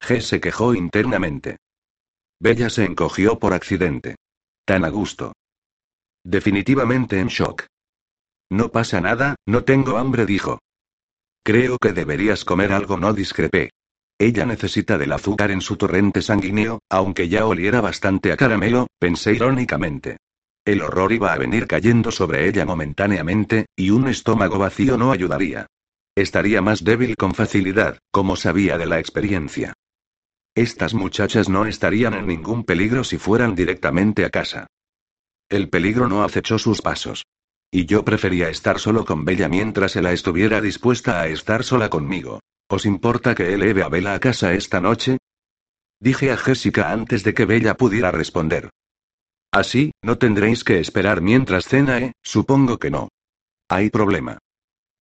[0.00, 1.58] G se quejó internamente.
[2.40, 4.16] Bella se encogió por accidente.
[4.64, 5.32] Tan a gusto.
[6.28, 7.64] Definitivamente en shock.
[8.50, 10.58] No pasa nada, no tengo hambre, dijo.
[11.42, 13.70] Creo que deberías comer algo, no discrepé.
[14.18, 19.32] Ella necesita del azúcar en su torrente sanguíneo, aunque ya oliera bastante a caramelo, pensé
[19.32, 20.18] irónicamente.
[20.66, 25.66] El horror iba a venir cayendo sobre ella momentáneamente, y un estómago vacío no ayudaría.
[26.14, 29.72] Estaría más débil con facilidad, como sabía de la experiencia.
[30.54, 34.66] Estas muchachas no estarían en ningún peligro si fueran directamente a casa.
[35.48, 37.24] El peligro no acechó sus pasos.
[37.70, 42.40] Y yo prefería estar solo con Bella mientras ella estuviera dispuesta a estar sola conmigo.
[42.68, 45.18] ¿Os importa que eleve a Bella a casa esta noche?
[46.00, 48.70] Dije a Jessica antes de que Bella pudiera responder.
[49.50, 52.12] Así, no tendréis que esperar mientras cena, ¿eh?
[52.22, 53.08] Supongo que no.
[53.68, 54.38] Hay problema.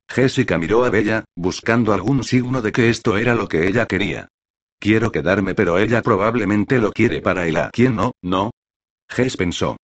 [0.10, 4.30] Jessica miró a Bella, buscando algún signo de que esto era lo que ella quería.
[4.80, 7.58] Quiero quedarme, pero ella probablemente lo quiere para él.
[7.58, 8.14] ¿A quién no?
[8.22, 8.52] No.
[9.10, 9.76] Jess pensó.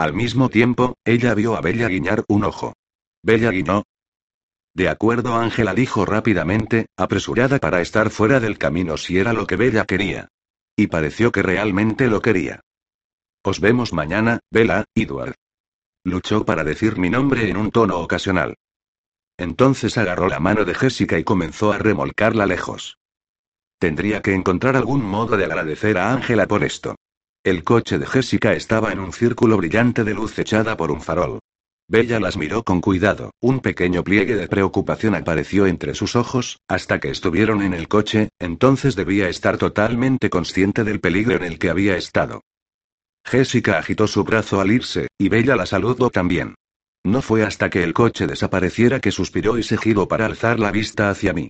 [0.00, 2.72] Al mismo tiempo, ella vio a Bella guiñar un ojo.
[3.22, 3.82] Bella guiñó,
[4.74, 9.56] de acuerdo, Ángela dijo rápidamente, apresurada para estar fuera del camino si era lo que
[9.56, 10.28] Bella quería.
[10.74, 12.60] Y pareció que realmente lo quería.
[13.42, 15.34] Os vemos mañana, Bella, Edward.
[16.02, 18.54] Luchó para decir mi nombre en un tono ocasional.
[19.36, 22.96] Entonces agarró la mano de Jessica y comenzó a remolcarla lejos.
[23.78, 26.96] Tendría que encontrar algún modo de agradecer a Ángela por esto.
[27.42, 31.38] El coche de Jessica estaba en un círculo brillante de luz echada por un farol.
[31.88, 37.00] Bella las miró con cuidado, un pequeño pliegue de preocupación apareció entre sus ojos, hasta
[37.00, 41.70] que estuvieron en el coche, entonces debía estar totalmente consciente del peligro en el que
[41.70, 42.42] había estado.
[43.24, 46.56] Jessica agitó su brazo al irse, y Bella la saludó también.
[47.04, 50.70] No fue hasta que el coche desapareciera que suspiró y se giró para alzar la
[50.70, 51.48] vista hacia mí.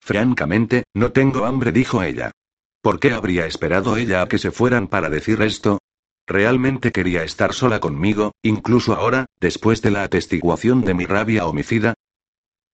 [0.00, 2.30] Francamente, no tengo hambre, dijo ella.
[2.80, 5.78] ¿Por qué habría esperado ella a que se fueran para decir esto?
[6.26, 11.94] Realmente quería estar sola conmigo, incluso ahora, después de la atestiguación de mi rabia homicida.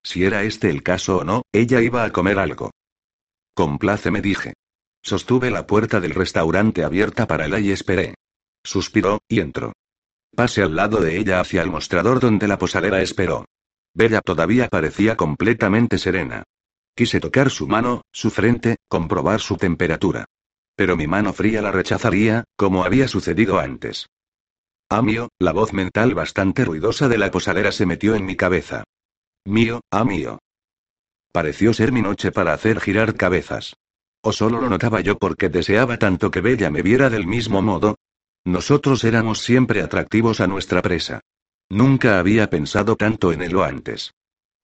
[0.02, 2.70] Si era este el caso o no, ella iba a comer algo.
[3.54, 4.54] Compláceme, dije.
[5.02, 8.14] Sostuve la puerta del restaurante abierta para ella y esperé.
[8.64, 9.72] Suspiró, y entró.
[10.34, 13.44] Pasé al lado de ella hacia el mostrador donde la posadera esperó.
[13.94, 16.42] Bella todavía parecía completamente serena.
[16.94, 20.26] Quise tocar su mano, su frente, comprobar su temperatura.
[20.76, 24.06] Pero mi mano fría la rechazaría, como había sucedido antes.
[24.88, 28.84] Amio, la voz mental bastante ruidosa de la posadera se metió en mi cabeza.
[29.44, 30.38] Mío, amio.
[31.32, 33.74] Pareció ser mi noche para hacer girar cabezas.
[34.22, 37.96] ¿O solo lo notaba yo porque deseaba tanto que Bella me viera del mismo modo?
[38.44, 41.20] Nosotros éramos siempre atractivos a nuestra presa.
[41.68, 44.12] Nunca había pensado tanto en ello antes.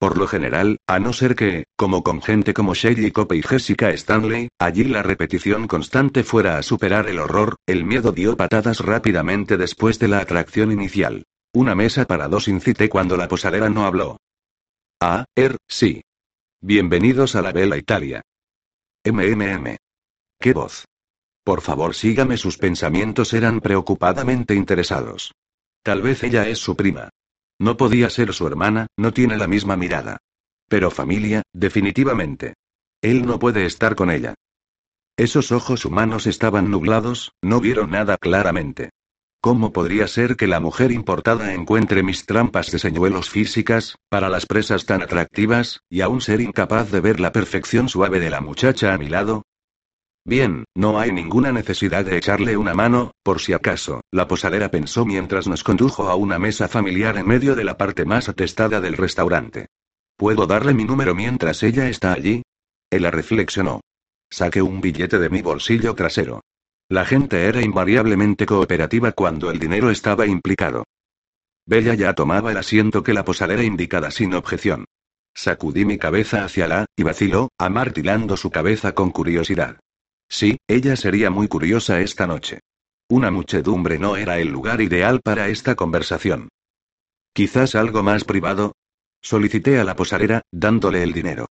[0.00, 3.90] Por lo general, a no ser que, como con gente como Shelly Cope y Jessica
[3.90, 9.58] Stanley, allí la repetición constante fuera a superar el horror, el miedo dio patadas rápidamente
[9.58, 11.24] después de la atracción inicial.
[11.52, 14.16] Una mesa para dos incité cuando la posadera no habló.
[15.02, 16.00] Ah, er, sí.
[16.62, 18.22] Bienvenidos a la Bella Italia.
[19.04, 19.76] MMM.
[20.40, 20.86] ¿Qué voz?
[21.44, 22.38] Por favor, sígame.
[22.38, 25.32] Sus pensamientos eran preocupadamente interesados.
[25.82, 27.10] Tal vez ella es su prima.
[27.60, 30.16] No podía ser su hermana, no tiene la misma mirada.
[30.68, 32.54] Pero familia, definitivamente.
[33.02, 34.34] Él no puede estar con ella.
[35.18, 38.88] Esos ojos humanos estaban nublados, no vieron nada claramente.
[39.42, 44.46] ¿Cómo podría ser que la mujer importada encuentre mis trampas de señuelos físicas, para las
[44.46, 48.94] presas tan atractivas, y aún ser incapaz de ver la perfección suave de la muchacha
[48.94, 49.42] a mi lado?
[50.24, 55.06] Bien, no hay ninguna necesidad de echarle una mano, por si acaso, la posadera pensó
[55.06, 58.96] mientras nos condujo a una mesa familiar en medio de la parte más atestada del
[58.96, 59.66] restaurante.
[60.16, 62.42] ¿Puedo darle mi número mientras ella está allí?
[62.90, 63.80] Ella reflexionó.
[64.28, 66.42] Saqué un billete de mi bolsillo trasero.
[66.88, 70.84] La gente era invariablemente cooperativa cuando el dinero estaba implicado.
[71.64, 74.84] Bella ya tomaba el asiento que la posadera indicada sin objeción.
[75.34, 79.78] Sacudí mi cabeza hacia la, y vaciló, amartilando su cabeza con curiosidad.
[80.30, 82.60] Sí, ella sería muy curiosa esta noche.
[83.08, 86.48] Una muchedumbre no era el lugar ideal para esta conversación.
[87.34, 88.72] Quizás algo más privado.
[89.20, 91.46] Solicité a la posadera, dándole el dinero.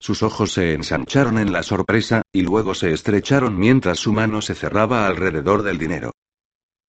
[0.00, 4.56] Sus ojos se ensancharon en la sorpresa, y luego se estrecharon mientras su mano se
[4.56, 6.10] cerraba alrededor del dinero.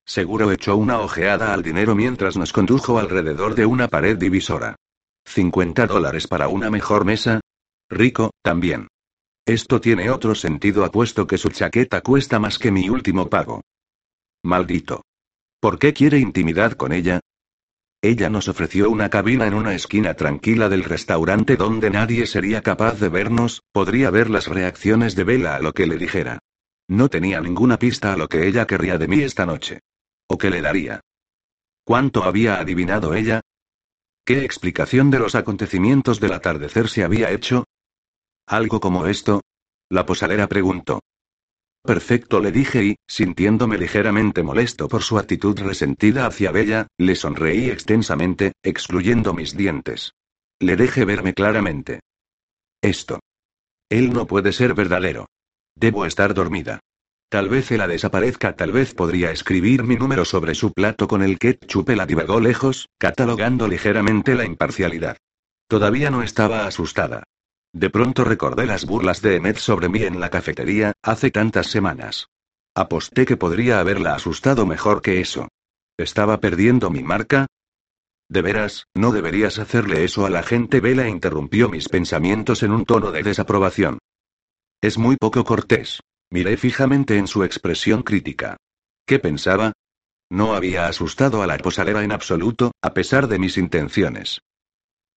[0.03, 4.75] Seguro echó una ojeada al dinero mientras nos condujo alrededor de una pared divisora.
[5.27, 7.39] ¿50 dólares para una mejor mesa?
[7.89, 8.88] Rico, también.
[9.45, 13.62] Esto tiene otro sentido apuesto que su chaqueta cuesta más que mi último pago.
[14.43, 15.03] Maldito.
[15.60, 17.19] ¿Por qué quiere intimidad con ella?
[18.01, 22.99] Ella nos ofreció una cabina en una esquina tranquila del restaurante donde nadie sería capaz
[22.99, 26.39] de vernos, podría ver las reacciones de Bella a lo que le dijera.
[26.88, 29.79] No tenía ninguna pista a lo que ella querría de mí esta noche.
[30.27, 31.01] ¿O qué le daría?
[31.84, 33.41] ¿Cuánto había adivinado ella?
[34.23, 37.65] ¿Qué explicación de los acontecimientos del atardecer se había hecho?
[38.47, 39.41] ¿Algo como esto?
[39.89, 41.01] La posadera preguntó.
[41.84, 47.69] Perfecto, le dije y, sintiéndome ligeramente molesto por su actitud resentida hacia Bella, le sonreí
[47.69, 50.13] extensamente, excluyendo mis dientes.
[50.60, 51.99] Le dejé verme claramente.
[52.81, 53.19] Esto.
[53.89, 55.27] Él no puede ser verdadero.
[55.75, 56.79] Debo estar dormida.
[57.29, 61.38] Tal vez ella desaparezca, tal vez podría escribir mi número sobre su plato con el
[61.38, 61.89] ketchup.
[61.89, 65.17] La divagó lejos, catalogando ligeramente la imparcialidad.
[65.67, 67.23] Todavía no estaba asustada.
[67.75, 72.29] De pronto recordé las burlas de Emmet sobre mí en la cafetería, hace tantas semanas.
[72.73, 75.49] Aposté que podría haberla asustado mejor que eso.
[75.97, 77.47] ¿Estaba perdiendo mi marca?
[78.29, 80.79] De veras, no deberías hacerle eso a la gente.
[80.79, 83.99] Vela interrumpió mis pensamientos en un tono de desaprobación.
[84.81, 85.99] Es muy poco cortés.
[86.31, 88.55] Miré fijamente en su expresión crítica.
[89.05, 89.73] ¿Qué pensaba?
[90.29, 94.39] No había asustado a la posadera en absoluto, a pesar de mis intenciones.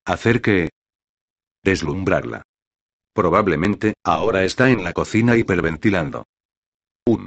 [0.05, 0.71] Hacer que...
[1.63, 2.43] Deslumbrarla.
[3.19, 6.29] Probablemente, ahora está en la cocina hiperventilando.
[7.05, 7.27] Un.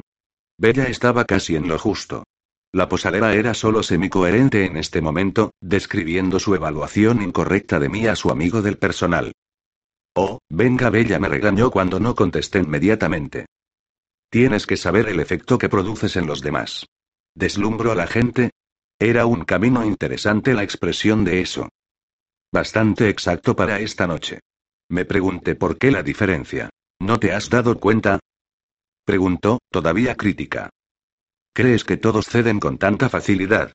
[0.58, 2.24] Bella estaba casi en lo justo.
[2.72, 8.16] La posadera era solo semicoherente en este momento, describiendo su evaluación incorrecta de mí a
[8.16, 9.34] su amigo del personal.
[10.16, 13.48] Oh, venga, Bella me regañó cuando no contesté inmediatamente.
[14.30, 16.86] Tienes que saber el efecto que produces en los demás.
[17.36, 18.52] ¿Deslumbro a la gente?
[18.98, 21.68] Era un camino interesante la expresión de eso.
[22.50, 24.40] Bastante exacto para esta noche.
[24.92, 26.70] Me pregunté por qué la diferencia.
[27.00, 28.20] ¿No te has dado cuenta?
[29.06, 30.70] Preguntó, todavía crítica.
[31.54, 33.72] ¿Crees que todos ceden con tanta facilidad?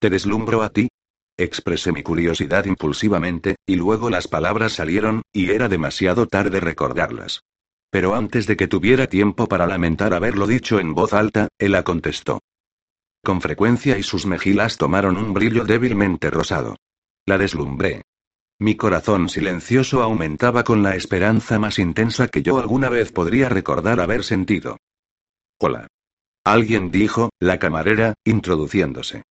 [0.00, 0.88] ¿Te deslumbro a ti?
[1.36, 7.44] Expresé mi curiosidad impulsivamente, y luego las palabras salieron, y era demasiado tarde recordarlas.
[7.90, 12.40] Pero antes de que tuviera tiempo para lamentar haberlo dicho en voz alta, ella contestó.
[13.22, 16.74] Con frecuencia y sus mejillas tomaron un brillo débilmente rosado.
[17.24, 18.02] La deslumbré.
[18.60, 24.00] Mi corazón silencioso aumentaba con la esperanza más intensa que yo alguna vez podría recordar
[24.00, 24.78] haber sentido.
[25.58, 25.88] Hola.
[26.44, 29.22] Alguien dijo, la camarera, introduciéndose.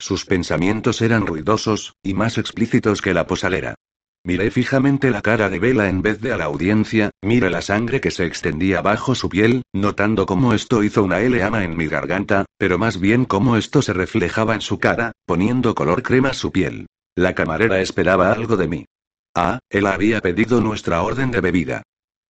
[0.00, 3.76] Sus pensamientos eran ruidosos, y más explícitos que la posalera.
[4.24, 8.00] Miré fijamente la cara de Vela en vez de a la audiencia, miré la sangre
[8.00, 12.46] que se extendía bajo su piel, notando cómo esto hizo una ama en mi garganta,
[12.56, 16.86] pero más bien cómo esto se reflejaba en su cara, poniendo color crema su piel.
[17.14, 18.86] La camarera esperaba algo de mí.
[19.34, 21.82] Ah, él había pedido nuestra orden de bebida.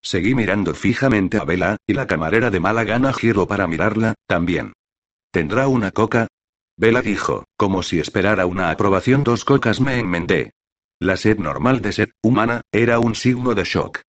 [0.03, 4.73] Seguí mirando fijamente a Bella, y la camarera de mala gana giró para mirarla, también.
[5.31, 6.27] ¿Tendrá una coca?
[6.77, 9.23] Bella dijo, como si esperara una aprobación.
[9.23, 10.53] Dos cocas me enmendé.
[10.99, 14.01] La sed normal de sed humana era un signo de shock.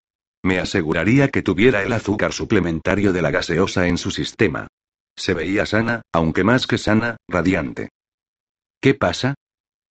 [0.44, 4.68] Me aseguraría que tuviera el azúcar suplementario de la gaseosa en su sistema.
[5.16, 7.90] Se veía sana, aunque más que sana, radiante.
[8.82, 9.36] ¿Qué pasa?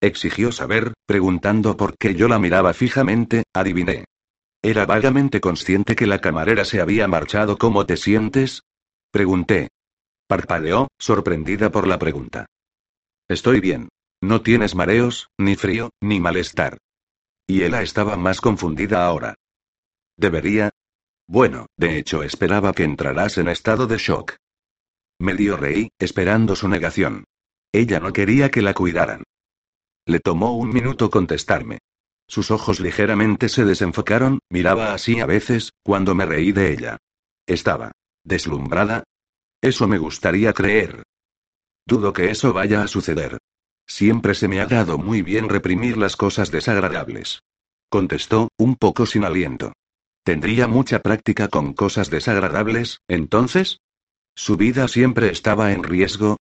[0.03, 4.05] Exigió saber, preguntando por qué yo la miraba fijamente, adiviné.
[4.61, 7.57] Era vagamente consciente que la camarera se había marchado.
[7.57, 8.63] ¿Cómo te sientes?
[9.13, 9.69] Pregunté.
[10.27, 12.47] Parpadeó, sorprendida por la pregunta.
[13.29, 13.91] Estoy bien.
[14.21, 16.79] No tienes mareos, ni frío, ni malestar.
[17.47, 19.37] Y ella estaba más confundida ahora.
[20.17, 20.71] ¿Debería?
[21.29, 24.35] Bueno, de hecho esperaba que entrarás en estado de shock.
[25.21, 27.25] Medio reí, esperando su negación.
[27.73, 29.23] Ella no quería que la cuidaran.
[30.05, 31.79] Le tomó un minuto contestarme.
[32.27, 36.99] Sus ojos ligeramente se desenfocaron, miraba así a veces, cuando me reí de ella.
[37.47, 37.93] Estaba
[38.25, 39.05] deslumbrada.
[39.61, 41.03] Eso me gustaría creer.
[41.87, 43.39] Dudo que eso vaya a suceder.
[43.87, 47.43] Siempre se me ha dado muy bien reprimir las cosas desagradables.
[47.89, 49.73] Contestó, un poco sin aliento.
[50.25, 53.79] ¿Tendría mucha práctica con cosas desagradables, entonces?
[54.35, 56.39] ¿Su vida siempre estaba en riesgo?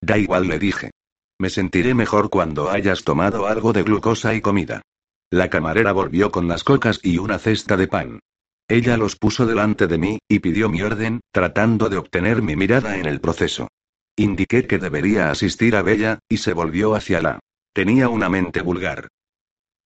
[0.00, 0.90] Da igual, le dije.
[1.38, 4.82] Me sentiré mejor cuando hayas tomado algo de glucosa y comida.
[5.30, 8.20] La camarera volvió con las cocas y una cesta de pan.
[8.68, 12.96] Ella los puso delante de mí, y pidió mi orden, tratando de obtener mi mirada
[12.96, 13.68] en el proceso.
[14.16, 17.40] Indiqué que debería asistir a Bella, y se volvió hacia la.
[17.72, 19.08] Tenía una mente vulgar.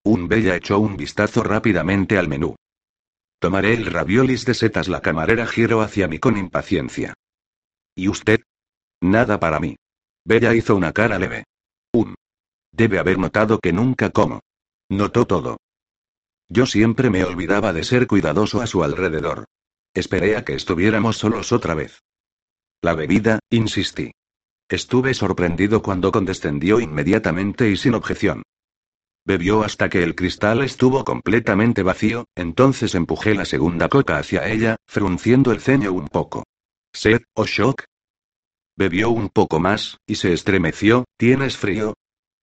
[0.05, 2.55] Un Bella echó un vistazo rápidamente al menú.
[3.39, 4.89] Tomaré el raviolis de setas.
[4.89, 7.15] La camarera giró hacia mí con impaciencia.
[7.95, 8.41] ¿Y usted?
[9.01, 9.77] Nada para mí.
[10.29, 11.45] Bella hizo una cara leve.
[11.91, 12.15] Un.
[12.71, 14.41] Debe haber notado que nunca como.
[14.91, 15.57] Notó todo.
[16.51, 19.47] Yo siempre me olvidaba de ser cuidadoso a su alrededor.
[19.95, 22.03] Esperé a que estuviéramos solos otra vez.
[22.83, 24.11] La bebida, insistí.
[24.69, 28.43] Estuve sorprendido cuando condescendió inmediatamente y sin objeción.
[29.25, 34.77] Bebió hasta que el cristal estuvo completamente vacío, entonces empujé la segunda coca hacia ella,
[34.87, 36.45] frunciendo el ceño un poco.
[36.93, 37.85] ¿Sed o shock?
[38.79, 41.95] Bebió un poco más, y se estremeció, ¿tienes frío?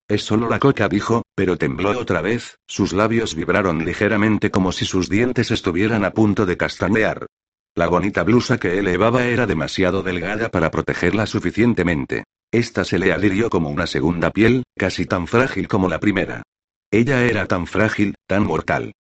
[0.10, 4.84] Es solo la coca, dijo, pero tembló otra vez, sus labios vibraron ligeramente como si
[4.84, 7.26] sus dientes estuvieran a punto de castañear.
[7.74, 12.26] La bonita blusa que elevaba era demasiado delgada para protegerla suficientemente.
[12.52, 16.44] Esta se le adhirió como una segunda piel, casi tan frágil como la primera.
[16.92, 18.92] Ella era tan frágil, tan mortal.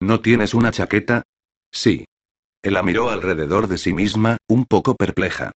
[0.00, 1.22] ¿No tienes una chaqueta?
[1.72, 2.04] Sí.
[2.62, 5.52] Ella miró alrededor de sí misma, un poco perpleja.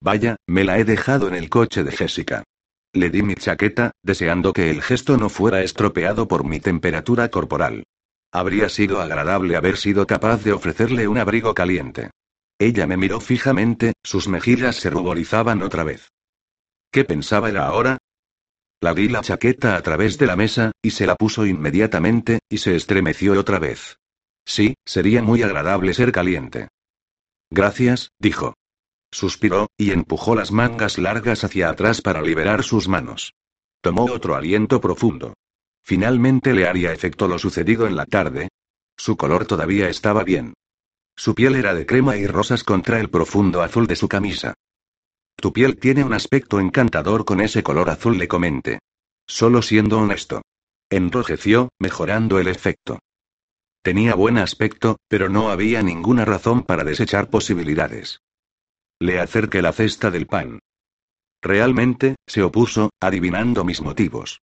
[0.00, 2.44] Vaya, me la he dejado en el coche de Jessica.
[2.92, 7.84] Le di mi chaqueta, deseando que el gesto no fuera estropeado por mi temperatura corporal.
[8.32, 12.10] Habría sido agradable haber sido capaz de ofrecerle un abrigo caliente.
[12.58, 16.08] Ella me miró fijamente, sus mejillas se ruborizaban otra vez.
[16.90, 17.98] ¿Qué pensaba era ahora?
[18.80, 22.58] La di la chaqueta a través de la mesa, y se la puso inmediatamente, y
[22.58, 23.98] se estremeció otra vez.
[24.44, 26.68] Sí, sería muy agradable ser caliente.
[27.50, 28.54] Gracias, dijo.
[29.10, 33.34] Suspiró, y empujó las mangas largas hacia atrás para liberar sus manos.
[33.80, 35.34] Tomó otro aliento profundo.
[35.82, 38.48] Finalmente le haría efecto lo sucedido en la tarde.
[38.96, 40.54] Su color todavía estaba bien.
[41.16, 44.54] Su piel era de crema y rosas contra el profundo azul de su camisa.
[45.36, 48.80] Tu piel tiene un aspecto encantador con ese color azul, le comenté.
[49.26, 50.42] Solo siendo honesto.
[50.90, 52.98] Enrojeció, mejorando el efecto.
[53.82, 58.20] Tenía buen aspecto, pero no había ninguna razón para desechar posibilidades.
[59.00, 60.58] Le acerqué la cesta del pan.
[61.40, 64.40] Realmente, se opuso, adivinando mis motivos.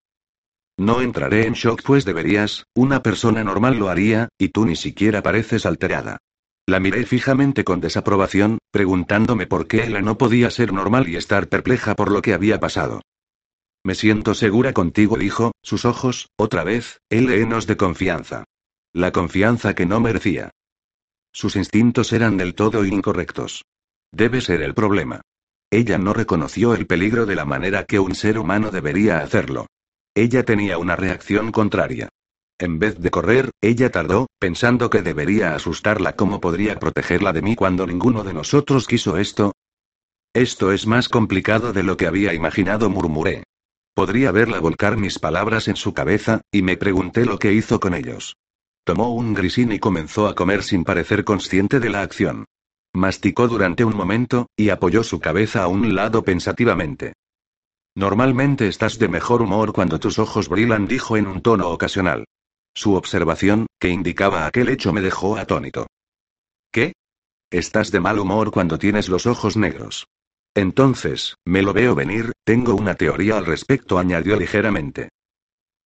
[0.77, 5.21] No entraré en shock pues deberías, una persona normal lo haría, y tú ni siquiera
[5.21, 6.17] pareces alterada.
[6.67, 11.47] La miré fijamente con desaprobación, preguntándome por qué ella no podía ser normal y estar
[11.47, 13.01] perpleja por lo que había pasado.
[13.83, 18.45] Me siento segura contigo, dijo, sus ojos, otra vez, llenos de confianza.
[18.93, 20.51] La confianza que no merecía.
[21.31, 23.63] Sus instintos eran del todo incorrectos.
[24.11, 25.21] Debe ser el problema.
[25.71, 29.67] Ella no reconoció el peligro de la manera que un ser humano debería hacerlo.
[30.15, 32.09] Ella tenía una reacción contraria.
[32.57, 37.55] En vez de correr, ella tardó, pensando que debería asustarla cómo podría protegerla de mí
[37.55, 39.51] cuando ninguno de nosotros quiso esto.
[40.33, 43.43] Esto es más complicado de lo que había imaginado, murmuré.
[43.93, 47.93] Podría verla volcar mis palabras en su cabeza, y me pregunté lo que hizo con
[47.93, 48.35] ellos.
[48.85, 52.45] Tomó un grisín y comenzó a comer sin parecer consciente de la acción.
[52.95, 57.11] Masticó durante un momento, y apoyó su cabeza a un lado pensativamente.
[57.93, 62.23] Normalmente estás de mejor humor cuando tus ojos brillan, dijo en un tono ocasional.
[62.73, 65.87] Su observación, que indicaba aquel hecho, me dejó atónito.
[66.71, 66.93] ¿Qué?
[67.51, 70.07] Estás de mal humor cuando tienes los ojos negros.
[70.53, 75.09] Entonces, me lo veo venir, tengo una teoría al respecto, añadió ligeramente.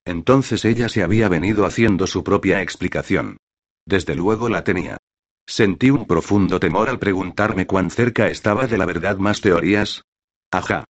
[0.05, 3.37] Entonces ella se había venido haciendo su propia explicación.
[3.83, 4.97] Desde luego la tenía.
[5.49, 10.03] Sentí un profundo temor al preguntarme cuán cerca estaba de la verdad más teorías.
[10.51, 10.85] Ajá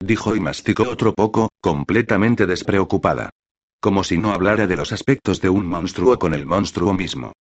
[0.00, 3.30] dijo y masticó otro poco, completamente despreocupada.
[3.80, 7.32] Como si no hablara de los aspectos de un monstruo con el monstruo mismo.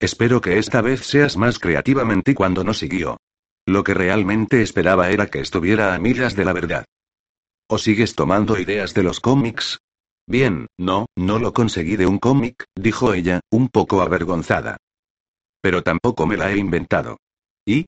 [0.00, 3.18] Espero que esta vez seas más creativamente cuando no siguió.
[3.66, 6.84] Lo que realmente esperaba era que estuviera a millas de la verdad.
[7.68, 9.78] ¿O sigues tomando ideas de los cómics?
[10.26, 14.78] Bien, no, no lo conseguí de un cómic, dijo ella, un poco avergonzada.
[15.60, 17.18] Pero tampoco me la he inventado.
[17.66, 17.86] ¿Y?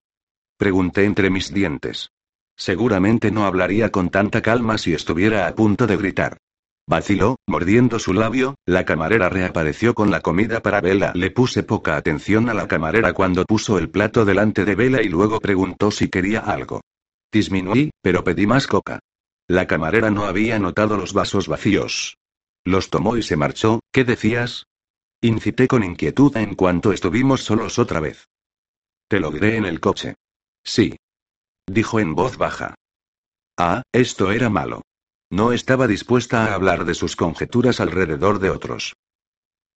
[0.57, 2.11] Pregunté entre mis dientes.
[2.57, 6.39] Seguramente no hablaría con tanta calma si estuviera a punto de gritar.
[6.87, 11.13] Vaciló, mordiendo su labio, la camarera reapareció con la comida para Vela.
[11.15, 15.09] Le puse poca atención a la camarera cuando puso el plato delante de Vela y
[15.09, 16.81] luego preguntó si quería algo.
[17.33, 18.99] Disminuí, pero pedí más coca.
[19.49, 22.19] La camarera no había notado los vasos vacíos.
[22.65, 24.67] Los tomó y se marchó, ¿qué decías?
[25.25, 28.29] Incité con inquietud en cuanto estuvimos solos otra vez.
[29.07, 30.17] Te lo diré en el coche.
[30.65, 30.97] Sí.
[31.65, 32.75] Dijo en voz baja.
[33.57, 34.83] Ah, esto era malo.
[35.31, 38.97] No estaba dispuesta a hablar de sus conjeturas alrededor de otros.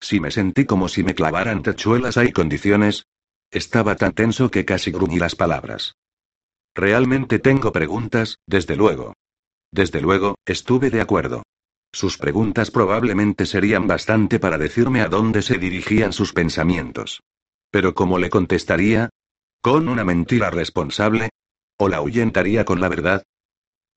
[0.01, 3.07] Si me sentí como si me clavaran tachuelas hay condiciones.
[3.53, 5.95] Estaba tan tenso que casi gruñí las palabras.
[6.75, 9.15] Realmente tengo preguntas, desde luego.
[9.71, 11.45] Desde luego, estuve de acuerdo.
[11.93, 17.23] Sus preguntas probablemente serían bastante para decirme a dónde se dirigían sus pensamientos.
[17.71, 19.11] Pero ¿cómo le contestaría?
[19.63, 21.31] ¿Con una mentira responsable?
[21.79, 23.23] ¿O la ahuyentaría con la verdad?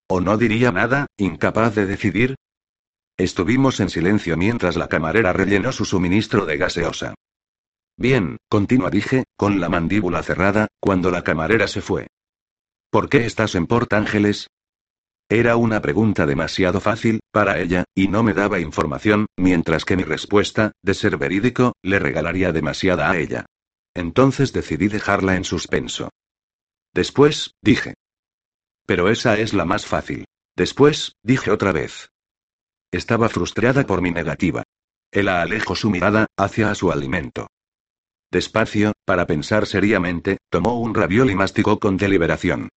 [0.07, 2.35] ¿O no diría nada, incapaz de decidir?
[3.17, 7.13] Estuvimos en silencio mientras la camarera rellenó su suministro de gaseosa.
[7.97, 12.07] Bien, continua dije, con la mandíbula cerrada, cuando la camarera se fue.
[12.89, 14.47] ¿Por qué estás en Port Ángeles?
[15.31, 20.03] Era una pregunta demasiado fácil, para ella, y no me daba información, mientras que mi
[20.03, 23.45] respuesta, de ser verídico, le regalaría demasiada a ella.
[23.93, 26.09] Entonces decidí dejarla en suspenso.
[26.95, 27.93] Después, dije.
[28.87, 30.25] Pero esa es la más fácil.
[30.55, 32.09] Después, dije otra vez.
[32.91, 34.63] Estaba frustrada por mi negativa.
[35.11, 37.47] Él alejó su mirada, hacia su alimento.
[38.31, 42.69] Despacio, para pensar seriamente, tomó un raviol y masticó con deliberación.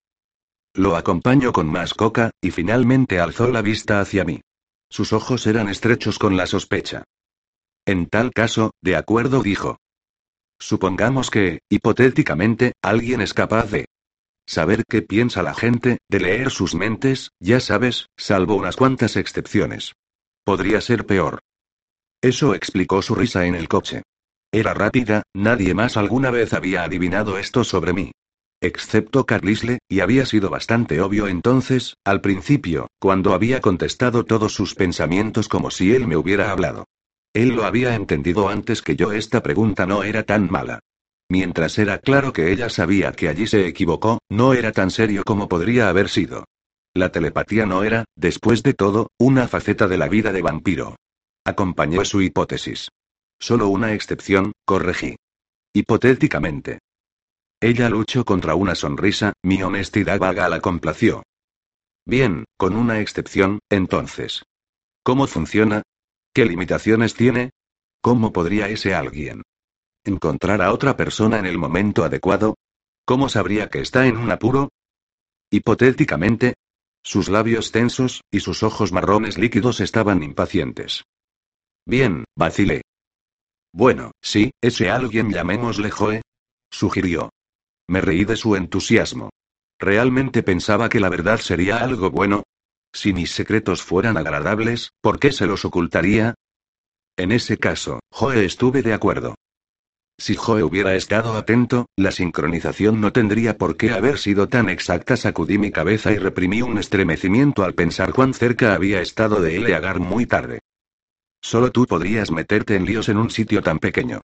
[0.73, 4.41] Lo acompañó con más coca, y finalmente alzó la vista hacia mí.
[4.89, 7.03] Sus ojos eran estrechos con la sospecha.
[7.85, 9.77] En tal caso, de acuerdo dijo.
[10.59, 13.85] Supongamos que, hipotéticamente, alguien es capaz de
[14.47, 19.93] Saber qué piensa la gente, de leer sus mentes, ya sabes, salvo unas cuantas excepciones.
[20.43, 21.39] Podría ser peor.
[22.21, 24.03] Eso explicó su risa en el coche.
[24.51, 28.11] Era rápida, nadie más alguna vez había adivinado esto sobre mí.
[28.63, 34.75] Excepto Carlisle, y había sido bastante obvio entonces, al principio, cuando había contestado todos sus
[34.75, 36.85] pensamientos como si él me hubiera hablado.
[37.33, 40.79] Él lo había entendido antes que yo, esta pregunta no era tan mala.
[41.27, 45.49] Mientras era claro que ella sabía que allí se equivocó, no era tan serio como
[45.49, 46.43] podría haber sido.
[46.93, 50.97] La telepatía no era, después de todo, una faceta de la vida de vampiro.
[51.45, 52.89] Acompañé su hipótesis.
[53.39, 55.15] Solo una excepción, corregí.
[55.73, 56.79] Hipotéticamente.
[57.63, 61.21] Ella luchó contra una sonrisa, mi honestidad vaga la complació.
[62.05, 64.43] Bien, con una excepción, entonces.
[65.03, 65.83] ¿Cómo funciona?
[66.33, 67.51] ¿Qué limitaciones tiene?
[68.01, 69.43] ¿Cómo podría ese alguien
[70.03, 72.55] ¿Encontrar a otra persona en el momento adecuado?
[73.05, 74.69] ¿Cómo sabría que está en un apuro?
[75.51, 76.55] Hipotéticamente.
[77.03, 81.03] Sus labios tensos, y sus ojos marrones líquidos estaban impacientes.
[81.85, 82.81] Bien, vacilé.
[83.71, 86.21] Bueno, sí, ese alguien llamémosle Joe.
[86.71, 87.29] Sugirió.
[87.91, 89.31] Me reí de su entusiasmo.
[89.77, 92.43] Realmente pensaba que la verdad sería algo bueno.
[92.93, 96.33] Si mis secretos fueran agradables, ¿por qué se los ocultaría?
[97.17, 99.35] En ese caso, Joe estuve de acuerdo.
[100.17, 105.17] Si Joe hubiera estado atento, la sincronización no tendría por qué haber sido tan exacta.
[105.17, 109.99] Sacudí mi cabeza y reprimí un estremecimiento al pensar cuán cerca había estado de Eleagar
[109.99, 110.59] muy tarde.
[111.41, 114.21] Solo tú podrías meterte en líos en un sitio tan pequeño.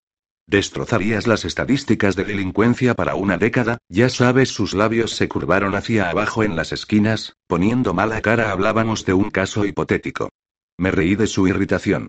[0.49, 6.09] Destrozarías las estadísticas de delincuencia para una década, ya sabes, sus labios se curvaron hacia
[6.09, 10.29] abajo en las esquinas, poniendo mala cara hablábamos de un caso hipotético.
[10.77, 12.07] Me reí de su irritación.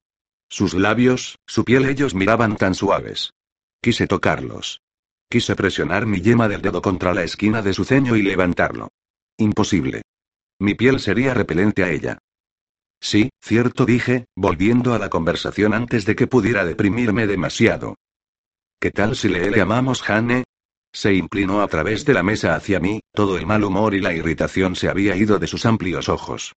[0.48, 3.32] Sus labios, su piel ellos miraban tan suaves.
[3.82, 4.82] Quise tocarlos.
[5.28, 8.88] Quise presionar mi yema del dedo contra la esquina de su ceño y levantarlo.
[9.36, 10.02] Imposible.
[10.60, 12.18] Mi piel sería repelente a ella.
[13.00, 17.96] Sí, cierto dije, volviendo a la conversación antes de que pudiera deprimirme demasiado.
[18.80, 20.44] ¿Qué tal si le llamamos Jane?
[20.92, 24.14] Se inclinó a través de la mesa hacia mí, todo el mal humor y la
[24.14, 26.54] irritación se había ido de sus amplios ojos.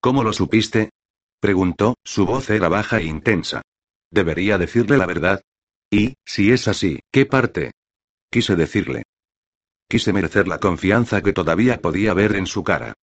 [0.00, 0.90] ¿Cómo lo supiste?
[1.40, 3.62] preguntó, su voz era baja e intensa.
[4.08, 5.42] ¿Debería decirle la verdad?
[5.90, 7.72] Y, si es así, ¿qué parte?
[8.30, 9.02] Quise decirle.
[9.88, 12.94] Quise merecer la confianza que todavía podía ver en su cara.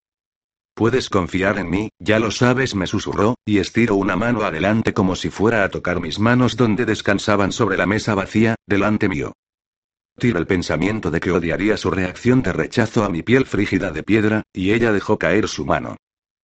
[0.74, 5.14] Puedes confiar en mí, ya lo sabes, me susurró, y estiró una mano adelante como
[5.16, 9.32] si fuera a tocar mis manos donde descansaban sobre la mesa vacía, delante mío.
[10.18, 14.02] Tira el pensamiento de que odiaría su reacción de rechazo a mi piel frígida de
[14.02, 15.96] piedra, y ella dejó caer su mano.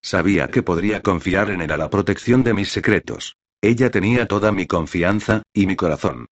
[0.03, 3.37] Sabía que podría confiar en él a la protección de mis secretos.
[3.61, 6.27] Ella tenía toda mi confianza, y mi corazón.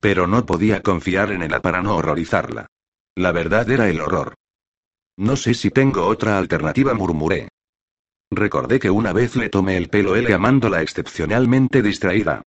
[0.00, 2.66] Pero no podía confiar en ella para no horrorizarla.
[3.14, 4.34] La verdad era el horror.
[5.20, 7.50] No sé si tengo otra alternativa, murmuré.
[8.30, 12.40] Recordé que una vez le tomé el pelo él amándola excepcionalmente distraída.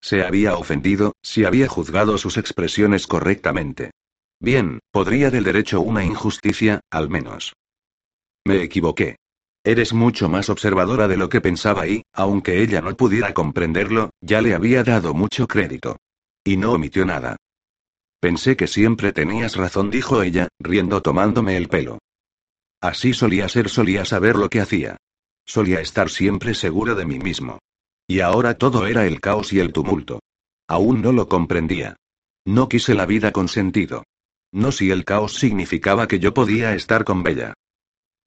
[0.00, 3.90] Se había ofendido, si había juzgado sus expresiones correctamente.
[4.38, 7.52] Bien, podría del derecho una injusticia, al menos.
[8.46, 9.16] Me equivoqué.
[9.64, 14.40] Eres mucho más observadora de lo que pensaba y, aunque ella no pudiera comprenderlo, ya
[14.40, 15.96] le había dado mucho crédito.
[16.44, 17.34] Y no omitió nada.
[18.20, 21.98] Pensé que siempre tenías razón, dijo ella, riendo tomándome el pelo.
[22.80, 24.96] Así solía ser, solía saber lo que hacía.
[25.44, 27.58] Solía estar siempre seguro de mí mismo.
[28.06, 30.20] Y ahora todo era el caos y el tumulto.
[30.66, 31.96] Aún no lo comprendía.
[32.46, 34.04] No quise la vida con sentido.
[34.52, 37.54] No si el caos significaba que yo podía estar con Bella.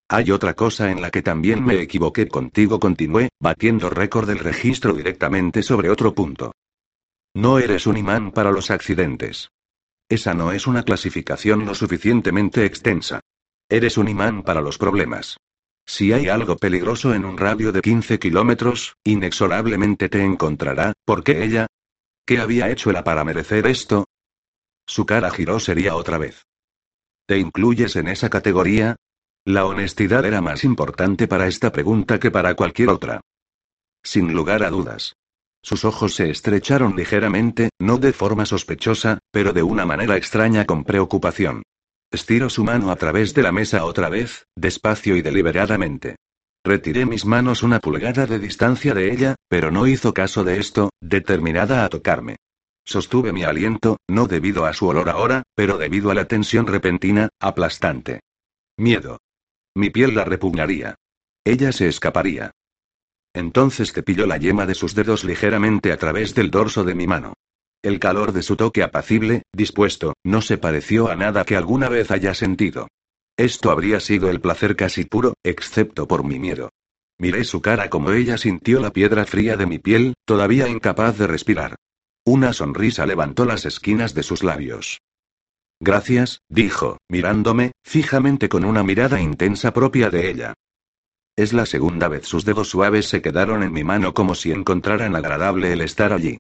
[0.10, 4.93] Hay otra cosa en la que también me equivoqué contigo, continué, batiendo récord del registro
[4.93, 6.51] directamente sobre otro punto.
[7.34, 9.49] No eres un imán para los accidentes.
[10.08, 13.22] Esa no es una clasificación lo suficientemente extensa.
[13.70, 15.38] Eres un imán para los problemas.
[15.86, 21.68] Si hay algo peligroso en un radio de 15 kilómetros, inexorablemente te encontrará, porque ella...
[22.26, 24.05] ¿Qué había hecho ella para merecer esto?
[24.86, 26.45] Su cara giró sería otra vez.
[27.26, 28.95] ¿Te incluyes en esa categoría?
[29.45, 33.22] La honestidad era más importante para esta pregunta que para cualquier otra.
[34.03, 35.16] Sin lugar a dudas.
[35.61, 40.84] Sus ojos se estrecharon ligeramente, no de forma sospechosa, pero de una manera extraña con
[40.84, 41.64] preocupación.
[42.14, 46.18] Estiró su mano a través de la mesa otra vez, despacio y deliberadamente.
[46.64, 50.91] Retiré mis manos una pulgada de distancia de ella, pero no hizo caso de esto,
[51.01, 52.36] determinada a tocarme.
[52.86, 57.30] Sostuve mi aliento, no debido a su olor ahora, pero debido a la tensión repentina,
[57.39, 58.20] aplastante.
[58.78, 59.18] Miedo.
[59.74, 60.93] Mi piel la repugnaría.
[61.43, 62.51] Ella se escaparía.
[63.34, 67.34] Entonces cepilló la yema de sus dedos ligeramente a través del dorso de mi mano.
[67.84, 72.12] El calor de su toque apacible, dispuesto, no se pareció a nada que alguna vez
[72.12, 72.88] haya sentido.
[73.36, 76.70] Esto habría sido el placer casi puro, excepto por mi miedo.
[77.20, 81.28] Miré su cara como ella sintió la piedra fría de mi piel, todavía incapaz de
[81.28, 81.76] respirar.
[82.24, 85.02] Una sonrisa levantó las esquinas de sus labios.
[85.82, 90.54] Gracias, dijo, mirándome, fijamente con una mirada intensa propia de ella.
[91.36, 95.18] Es la segunda vez sus dedos suaves se quedaron en mi mano como si encontraran
[95.18, 96.38] agradable el estar allí.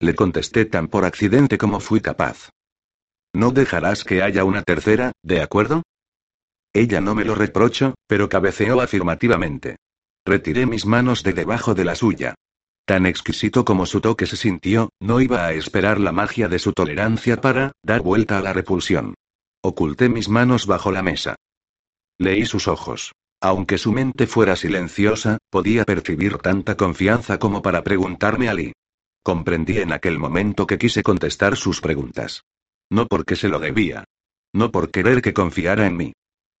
[0.00, 2.50] Le contesté tan por accidente como fui capaz.
[3.34, 5.82] No dejarás que haya una tercera, ¿de acuerdo?
[6.72, 9.76] Ella no me lo reprochó, pero cabeceó afirmativamente.
[10.26, 12.34] Retiré mis manos de debajo de la suya.
[12.84, 16.72] Tan exquisito como su toque se sintió, no iba a esperar la magia de su
[16.72, 19.14] tolerancia para dar vuelta a la repulsión.
[19.62, 21.36] Oculté mis manos bajo la mesa.
[22.18, 23.12] Leí sus ojos.
[23.40, 28.72] Aunque su mente fuera silenciosa, podía percibir tanta confianza como para preguntarme a Lee.
[29.26, 32.44] Comprendí en aquel momento que quise contestar sus preguntas.
[32.88, 34.04] No porque se lo debía.
[34.52, 36.12] No por querer que confiara en mí.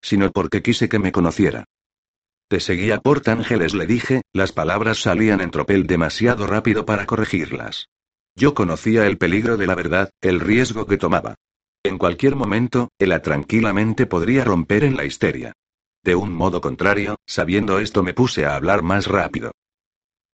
[0.02, 1.66] Sino porque quise que me conociera.
[2.48, 7.86] Te seguía Port Ángeles, le dije, las palabras salían en tropel demasiado rápido para corregirlas.
[8.34, 11.36] Yo conocía el peligro de la verdad, el riesgo que tomaba.
[11.84, 15.52] En cualquier momento, ella tranquilamente podría romper en la histeria.
[16.02, 19.52] De un modo contrario, sabiendo esto me puse a hablar más rápido.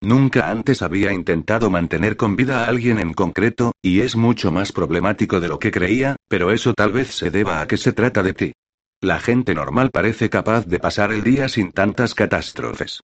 [0.03, 4.73] Nunca antes había intentado mantener con vida a alguien en concreto, y es mucho más
[4.73, 8.25] problemático de lo que creía, pero eso tal vez se deba a que se trata
[8.25, 8.53] de ti.
[9.01, 13.01] La gente normal parece capaz de pasar el día sin tantas catástrofes.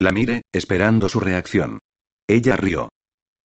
[0.00, 1.78] La miré, esperando su reacción.
[2.26, 2.88] Ella rió.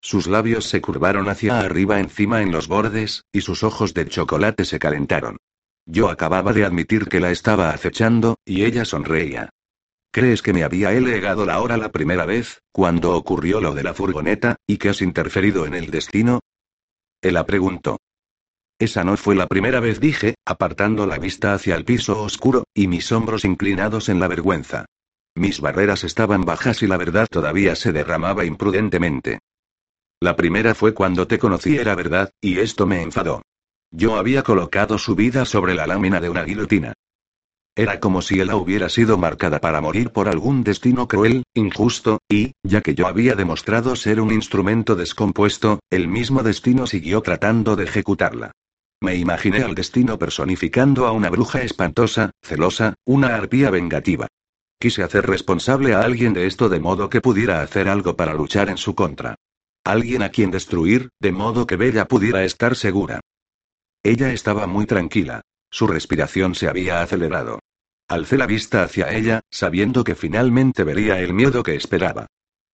[0.01, 4.65] Sus labios se curvaron hacia arriba encima en los bordes, y sus ojos de chocolate
[4.65, 5.37] se calentaron.
[5.85, 9.51] Yo acababa de admitir que la estaba acechando, y ella sonreía.
[10.13, 13.95] ¿Crees que me había legado la hora la primera vez, cuando ocurrió lo de la
[13.95, 16.39] furgoneta, y que has interferido en el destino?
[17.19, 17.97] Ella preguntó.
[18.77, 22.87] Esa no fue la primera vez, dije, apartando la vista hacia el piso oscuro, y
[22.87, 24.85] mis hombros inclinados en la vergüenza.
[25.33, 29.39] Mis barreras estaban bajas y la verdad todavía se derramaba imprudentemente.
[30.21, 33.41] La primera fue cuando te conocí, era verdad, y esto me enfadó.
[33.89, 36.93] Yo había colocado su vida sobre la lámina de una guillotina.
[37.75, 42.51] Era como si ella hubiera sido marcada para morir por algún destino cruel, injusto, y,
[42.61, 47.85] ya que yo había demostrado ser un instrumento descompuesto, el mismo destino siguió tratando de
[47.85, 48.51] ejecutarla.
[49.01, 54.27] Me imaginé al destino personificando a una bruja espantosa, celosa, una arpía vengativa.
[54.79, 58.69] Quise hacer responsable a alguien de esto de modo que pudiera hacer algo para luchar
[58.69, 59.35] en su contra.
[59.83, 63.19] Alguien a quien destruir, de modo que Bella pudiera estar segura.
[64.03, 65.41] Ella estaba muy tranquila.
[65.73, 67.57] Su respiración se había acelerado.
[68.07, 72.27] Alcé la vista hacia ella, sabiendo que finalmente vería el miedo que esperaba.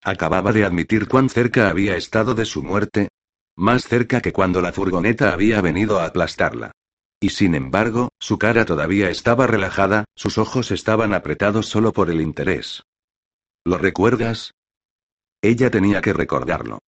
[0.02, 3.10] Acababa de admitir cuán cerca había estado de su muerte.
[3.54, 6.72] Más cerca que cuando la furgoneta había venido a aplastarla.
[7.20, 12.20] Y sin embargo, su cara todavía estaba relajada, sus ojos estaban apretados solo por el
[12.20, 12.82] interés.
[13.64, 14.54] ¿Lo recuerdas?
[15.40, 16.80] Ella tenía que recordarlo.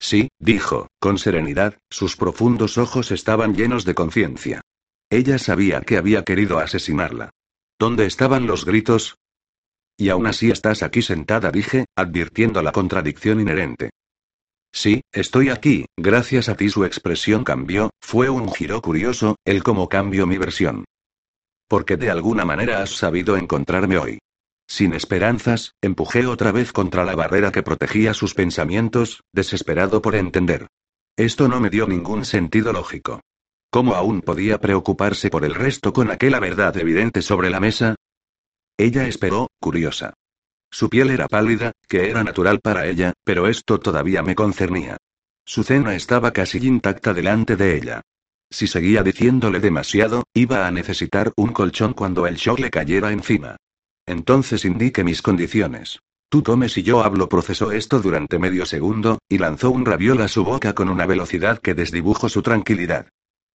[0.00, 4.62] Sí, dijo, con serenidad, sus profundos ojos estaban llenos de conciencia.
[5.10, 7.30] Ella sabía que había querido asesinarla.
[7.78, 9.16] ¿Dónde estaban los gritos?
[9.96, 13.90] Y aún así estás aquí sentada, dije, advirtiendo la contradicción inherente.
[14.72, 19.88] Sí, estoy aquí, gracias a ti su expresión cambió, fue un giro curioso, el cómo
[19.88, 20.84] cambio mi versión.
[21.68, 24.18] Porque de alguna manera has sabido encontrarme hoy.
[24.68, 30.66] Sin esperanzas, empujé otra vez contra la barrera que protegía sus pensamientos, desesperado por entender.
[31.16, 33.20] Esto no me dio ningún sentido lógico.
[33.70, 37.94] ¿Cómo aún podía preocuparse por el resto con aquella verdad evidente sobre la mesa?
[38.78, 40.14] Ella esperó, curiosa.
[40.70, 44.96] Su piel era pálida, que era natural para ella, pero esto todavía me concernía.
[45.44, 48.02] Su cena estaba casi intacta delante de ella.
[48.50, 53.56] Si seguía diciéndole demasiado, iba a necesitar un colchón cuando el shock le cayera encima.
[54.06, 56.00] Entonces indique mis condiciones.
[56.28, 60.28] Tú tomes y yo hablo, procesó esto durante medio segundo, y lanzó un raviol a
[60.28, 63.08] su boca con una velocidad que desdibujó su tranquilidad.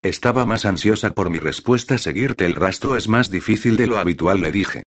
[0.04, 1.98] Estaba más ansiosa por mi respuesta.
[1.98, 4.84] Seguirte el rastro es más difícil de lo habitual, le dije.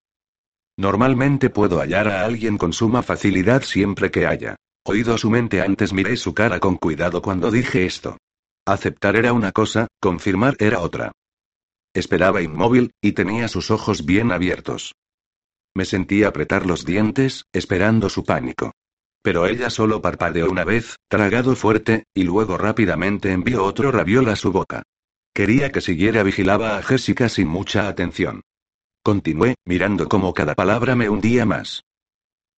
[0.76, 4.56] Normalmente puedo hallar a alguien con suma facilidad siempre que haya.
[4.86, 8.18] Oído su mente antes miré su cara con cuidado cuando dije esto.
[8.66, 11.12] Aceptar era una cosa, confirmar era otra.
[11.94, 14.94] Esperaba inmóvil, y tenía sus ojos bien abiertos.
[15.76, 18.72] Me sentí apretar los dientes, esperando su pánico.
[19.22, 24.36] Pero ella solo parpadeó una vez, tragado fuerte, y luego rápidamente envió otro raviol a
[24.36, 24.84] su boca.
[25.34, 28.42] Quería que siguiera vigilaba a Jessica sin mucha atención.
[29.02, 31.84] Continué, mirando cómo cada palabra me hundía más.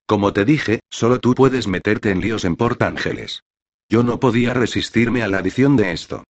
[0.06, 3.44] Como te dije, solo tú puedes meterte en líos en Port Ángeles.
[3.90, 6.24] Yo no podía resistirme a la adición de esto.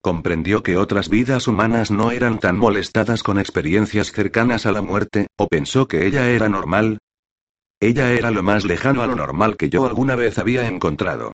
[0.00, 5.28] Comprendió que otras vidas humanas no eran tan molestadas con experiencias cercanas a la muerte,
[5.36, 6.98] o pensó que ella era normal.
[7.78, 11.32] Ella era lo más lejano a lo normal que yo alguna vez había encontrado.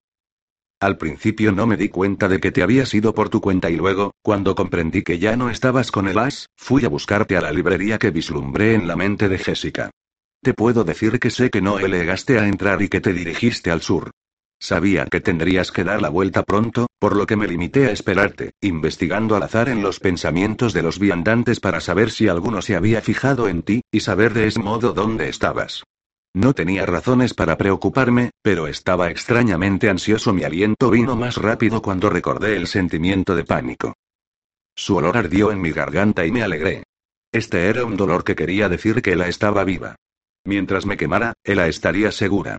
[0.80, 3.76] Al principio no me di cuenta de que te habías ido por tu cuenta y
[3.76, 7.50] luego, cuando comprendí que ya no estabas con el as, fui a buscarte a la
[7.50, 9.90] librería que vislumbré en la mente de Jessica.
[10.40, 13.82] Te puedo decir que sé que no elegaste a entrar y que te dirigiste al
[13.82, 14.12] sur.
[14.60, 18.52] Sabía que tendrías que dar la vuelta pronto, por lo que me limité a esperarte,
[18.60, 23.00] investigando al azar en los pensamientos de los viandantes para saber si alguno se había
[23.00, 25.82] fijado en ti, y saber de ese modo dónde estabas.
[26.38, 30.32] No tenía razones para preocuparme, pero estaba extrañamente ansioso.
[30.32, 33.94] Mi aliento vino más rápido cuando recordé el sentimiento de pánico.
[34.76, 36.84] Su olor ardió en mi garganta y me alegré.
[37.32, 39.96] Este era un dolor que quería decir que Ela estaba viva.
[40.44, 42.56] Mientras me quemara, Ela estaría segura.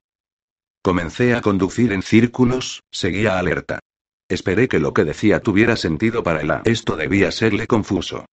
[0.84, 3.80] Comencé a conducir en círculos, seguía alerta.
[4.28, 6.52] Esperé que lo que decía tuviera sentido para él.
[6.66, 8.26] Esto debía serle confuso.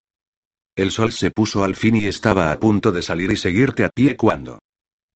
[0.75, 3.89] El sol se puso al fin y estaba a punto de salir y seguirte a
[3.89, 4.59] pie cuando.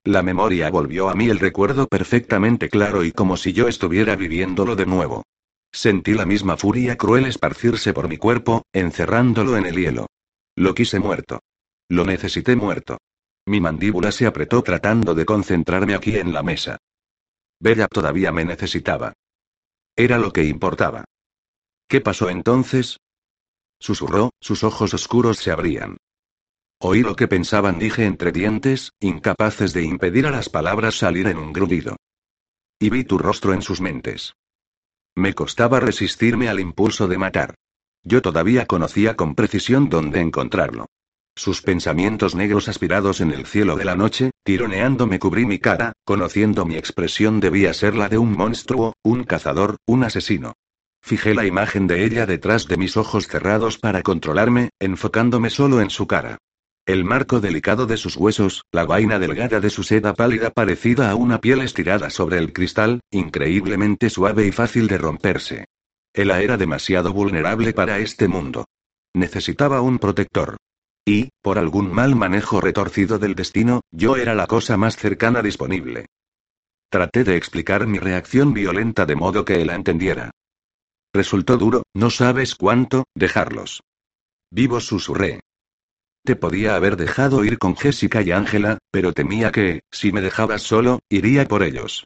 [0.03, 4.75] La memoria volvió a mí el recuerdo perfectamente claro y como si yo estuviera viviéndolo
[4.75, 5.23] de nuevo.
[5.71, 10.07] Sentí la misma furia cruel esparcirse por mi cuerpo, encerrándolo en el hielo.
[10.55, 11.39] Lo quise muerto.
[11.87, 12.97] Lo necesité muerto.
[13.45, 16.77] Mi mandíbula se apretó tratando de concentrarme aquí en la mesa.
[17.59, 19.13] Bella todavía me necesitaba.
[19.95, 21.05] Era lo que importaba.
[21.87, 22.97] ¿Qué pasó entonces?
[23.79, 25.97] Susurró, sus ojos oscuros se abrían.
[26.83, 31.37] Oí lo que pensaban, dije entre dientes, incapaces de impedir a las palabras salir en
[31.37, 31.95] un grudido.
[32.79, 34.33] Y vi tu rostro en sus mentes.
[35.13, 37.53] Me costaba resistirme al impulso de matar.
[38.03, 40.87] Yo todavía conocía con precisión dónde encontrarlo.
[41.35, 45.93] Sus pensamientos negros aspirados en el cielo de la noche, tironeando me cubrí mi cara,
[46.03, 50.53] conociendo mi expresión debía ser la de un monstruo, un cazador, un asesino.
[51.03, 55.91] Fijé la imagen de ella detrás de mis ojos cerrados para controlarme, enfocándome solo en
[55.91, 56.39] su cara.
[56.91, 61.15] El marco delicado de sus huesos, la vaina delgada de su seda pálida parecida a
[61.15, 65.65] una piel estirada sobre el cristal, increíblemente suave y fácil de romperse.
[66.13, 68.65] Ella era demasiado vulnerable para este mundo.
[69.13, 70.57] Necesitaba un protector.
[71.05, 76.07] Y, por algún mal manejo retorcido del destino, yo era la cosa más cercana disponible.
[76.89, 80.31] Traté de explicar mi reacción violenta de modo que él entendiera.
[81.13, 83.81] Resultó duro, no sabes cuánto, dejarlos.
[84.51, 85.39] Vivo susurré.
[86.23, 90.61] Te podía haber dejado ir con Jessica y Ángela, pero temía que, si me dejabas
[90.61, 92.05] solo, iría por ellos.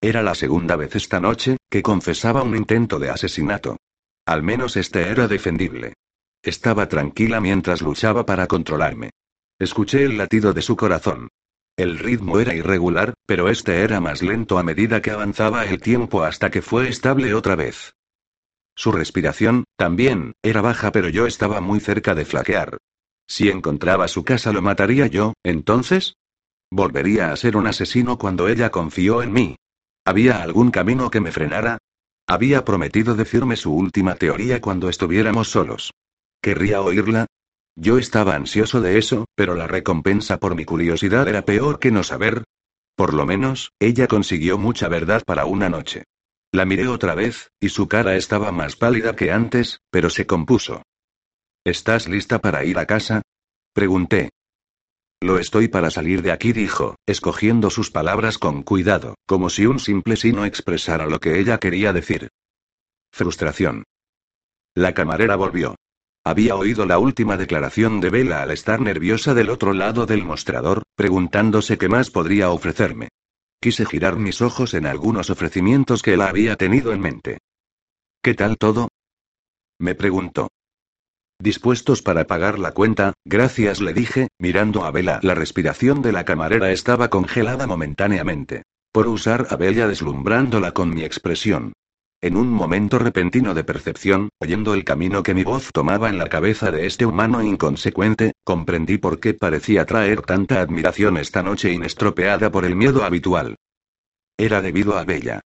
[0.00, 3.76] Era la segunda vez esta noche, que confesaba un intento de asesinato.
[4.24, 5.94] Al menos este era defendible.
[6.42, 9.10] Estaba tranquila mientras luchaba para controlarme.
[9.58, 11.28] Escuché el latido de su corazón.
[11.76, 16.22] El ritmo era irregular, pero este era más lento a medida que avanzaba el tiempo
[16.22, 17.94] hasta que fue estable otra vez.
[18.74, 22.78] Su respiración, también, era baja pero yo estaba muy cerca de flaquear.
[23.26, 26.16] Si encontraba su casa lo mataría yo, entonces.
[26.70, 29.56] Volvería a ser un asesino cuando ella confió en mí.
[30.04, 31.78] ¿Había algún camino que me frenara?
[32.28, 35.92] Había prometido decirme su última teoría cuando estuviéramos solos.
[36.40, 37.26] ¿Querría oírla?
[37.76, 42.02] Yo estaba ansioso de eso, pero la recompensa por mi curiosidad era peor que no
[42.02, 42.44] saber.
[42.96, 46.04] Por lo menos, ella consiguió mucha verdad para una noche.
[46.52, 50.82] La miré otra vez, y su cara estaba más pálida que antes, pero se compuso.
[51.66, 53.22] ¿Estás lista para ir a casa?
[53.72, 54.30] Pregunté.
[55.20, 59.80] Lo estoy para salir de aquí, dijo, escogiendo sus palabras con cuidado, como si un
[59.80, 62.28] simple sí no expresara lo que ella quería decir.
[63.10, 63.82] Frustración.
[64.76, 65.74] La camarera volvió.
[66.22, 70.84] Había oído la última declaración de Bella al estar nerviosa del otro lado del mostrador,
[70.94, 73.08] preguntándose qué más podría ofrecerme.
[73.60, 77.38] Quise girar mis ojos en algunos ofrecimientos que él había tenido en mente.
[78.22, 78.86] ¿Qué tal todo?
[79.80, 80.46] Me preguntó.
[81.38, 85.20] Dispuestos para pagar la cuenta, gracias le dije, mirando a Bella.
[85.22, 88.62] La respiración de la camarera estaba congelada momentáneamente.
[88.90, 91.74] Por usar a Bella deslumbrándola con mi expresión.
[92.22, 96.30] En un momento repentino de percepción, oyendo el camino que mi voz tomaba en la
[96.30, 102.50] cabeza de este humano inconsecuente, comprendí por qué parecía traer tanta admiración esta noche inestropeada
[102.50, 103.56] por el miedo habitual.
[104.38, 105.42] Era debido a Bella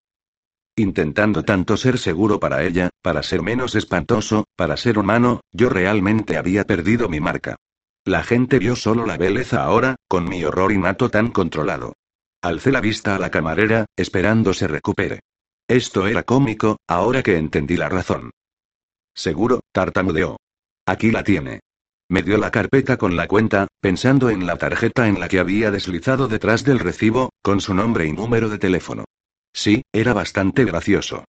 [0.79, 6.37] intentando tanto ser seguro para ella, para ser menos espantoso, para ser humano, yo realmente
[6.37, 7.57] había perdido mi marca.
[8.05, 11.93] La gente vio solo la belleza ahora, con mi horror innato tan controlado.
[12.41, 15.19] Alcé la vista a la camarera, esperando se recupere.
[15.67, 18.31] Esto era cómico, ahora que entendí la razón.
[19.13, 20.37] Seguro, tartamudeó.
[20.85, 21.59] Aquí la tiene.
[22.09, 25.69] Me dio la carpeta con la cuenta, pensando en la tarjeta en la que había
[25.69, 29.05] deslizado detrás del recibo, con su nombre y número de teléfono.
[29.53, 31.25] Sí, era bastante gracioso.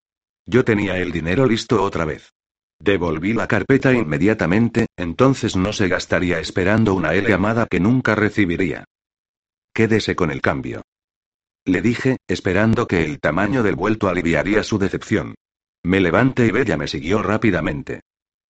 [0.46, 2.32] Yo tenía el dinero listo otra vez.
[2.78, 8.84] Devolví la carpeta inmediatamente, entonces no se gastaría esperando una llamada que nunca recibiría.
[9.74, 10.82] Quédese con el cambio.
[11.66, 15.34] Le dije, esperando que el tamaño del vuelto aliviaría su decepción.
[15.82, 18.00] Me levanté y Bella me siguió rápidamente.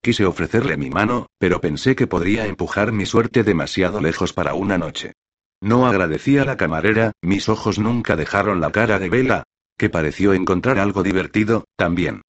[0.00, 4.78] Quise ofrecerle mi mano, pero pensé que podría empujar mi suerte demasiado lejos para una
[4.78, 5.12] noche.
[5.60, 9.44] No agradecí a la camarera, mis ojos nunca dejaron la cara de Vela,
[9.80, 12.20] que pareció encontrar algo divertido, también.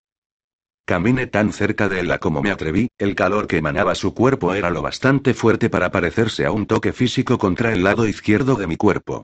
[0.85, 4.69] Caminé tan cerca de ella como me atreví, el calor que emanaba su cuerpo era
[4.69, 8.77] lo bastante fuerte para parecerse a un toque físico contra el lado izquierdo de mi
[8.77, 9.23] cuerpo.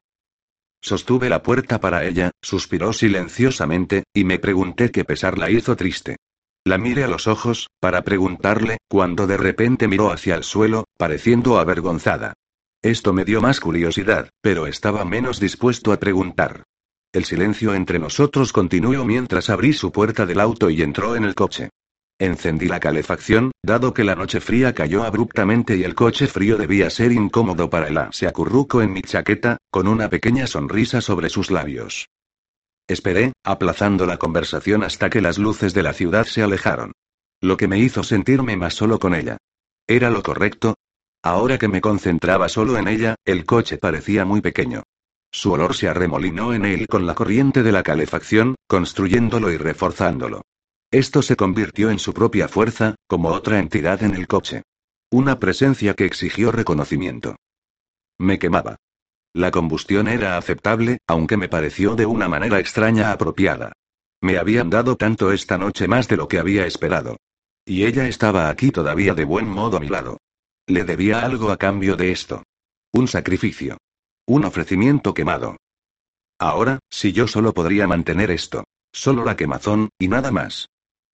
[0.82, 6.18] Sostuve la puerta para ella, suspiró silenciosamente, y me pregunté qué pesar la hizo triste.
[6.66, 11.60] La miré a los ojos, para preguntarle, cuando de repente miró hacia el suelo, pareciendo
[11.60, 12.34] avergonzada.
[12.82, 16.64] Esto me dio más curiosidad, pero estaba menos dispuesto a preguntar.
[17.14, 21.36] El silencio entre nosotros continuó mientras abrí su puerta del auto y entró en el
[21.36, 21.70] coche.
[22.20, 26.90] Encendí la calefacción, dado que la noche fría cayó abruptamente y el coche frío debía
[26.90, 28.00] ser incómodo para él.
[28.12, 32.08] Se acurrucó en mi chaqueta, con una pequeña sonrisa sobre sus labios.
[32.88, 36.94] Esperé, aplazando la conversación hasta que las luces de la ciudad se alejaron.
[37.40, 39.38] Lo que me hizo sentirme más solo con ella.
[39.86, 40.76] ¿Era lo correcto?
[41.22, 44.84] Ahora que me concentraba solo en ella, el coche parecía muy pequeño.
[45.32, 50.42] Su olor se arremolinó en él con la corriente de la calefacción, construyéndolo y reforzándolo.
[50.92, 54.64] Esto se convirtió en su propia fuerza, como otra entidad en el coche.
[55.12, 57.36] Una presencia que exigió reconocimiento.
[58.18, 58.78] Me quemaba.
[59.34, 63.74] La combustión era aceptable, aunque me pareció de una manera extraña apropiada.
[64.22, 67.18] Me habían dado tanto esta noche más de lo que había esperado.
[67.66, 70.18] Y ella estaba aquí todavía de buen modo a mi lado.
[70.66, 72.44] Le debía algo a cambio de esto.
[72.94, 73.78] Un sacrificio.
[74.30, 75.56] Un ofrecimiento quemado.
[76.38, 78.66] Ahora, si yo solo podría mantener esto.
[78.92, 80.68] Solo la quemazón, y nada más.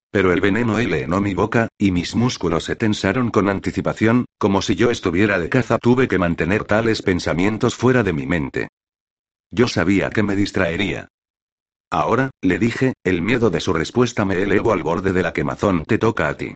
[0.09, 4.73] Pero el veneno helenó mi boca, y mis músculos se tensaron con anticipación, como si
[4.75, 5.77] yo estuviera de caza.
[5.77, 8.69] Tuve que mantener tales pensamientos fuera de mi mente.
[9.51, 11.07] Yo sabía que me distraería.
[11.91, 15.85] Ahora, le dije, el miedo de su respuesta me elevó al borde de la quemazón.
[15.85, 16.55] Te toca a ti.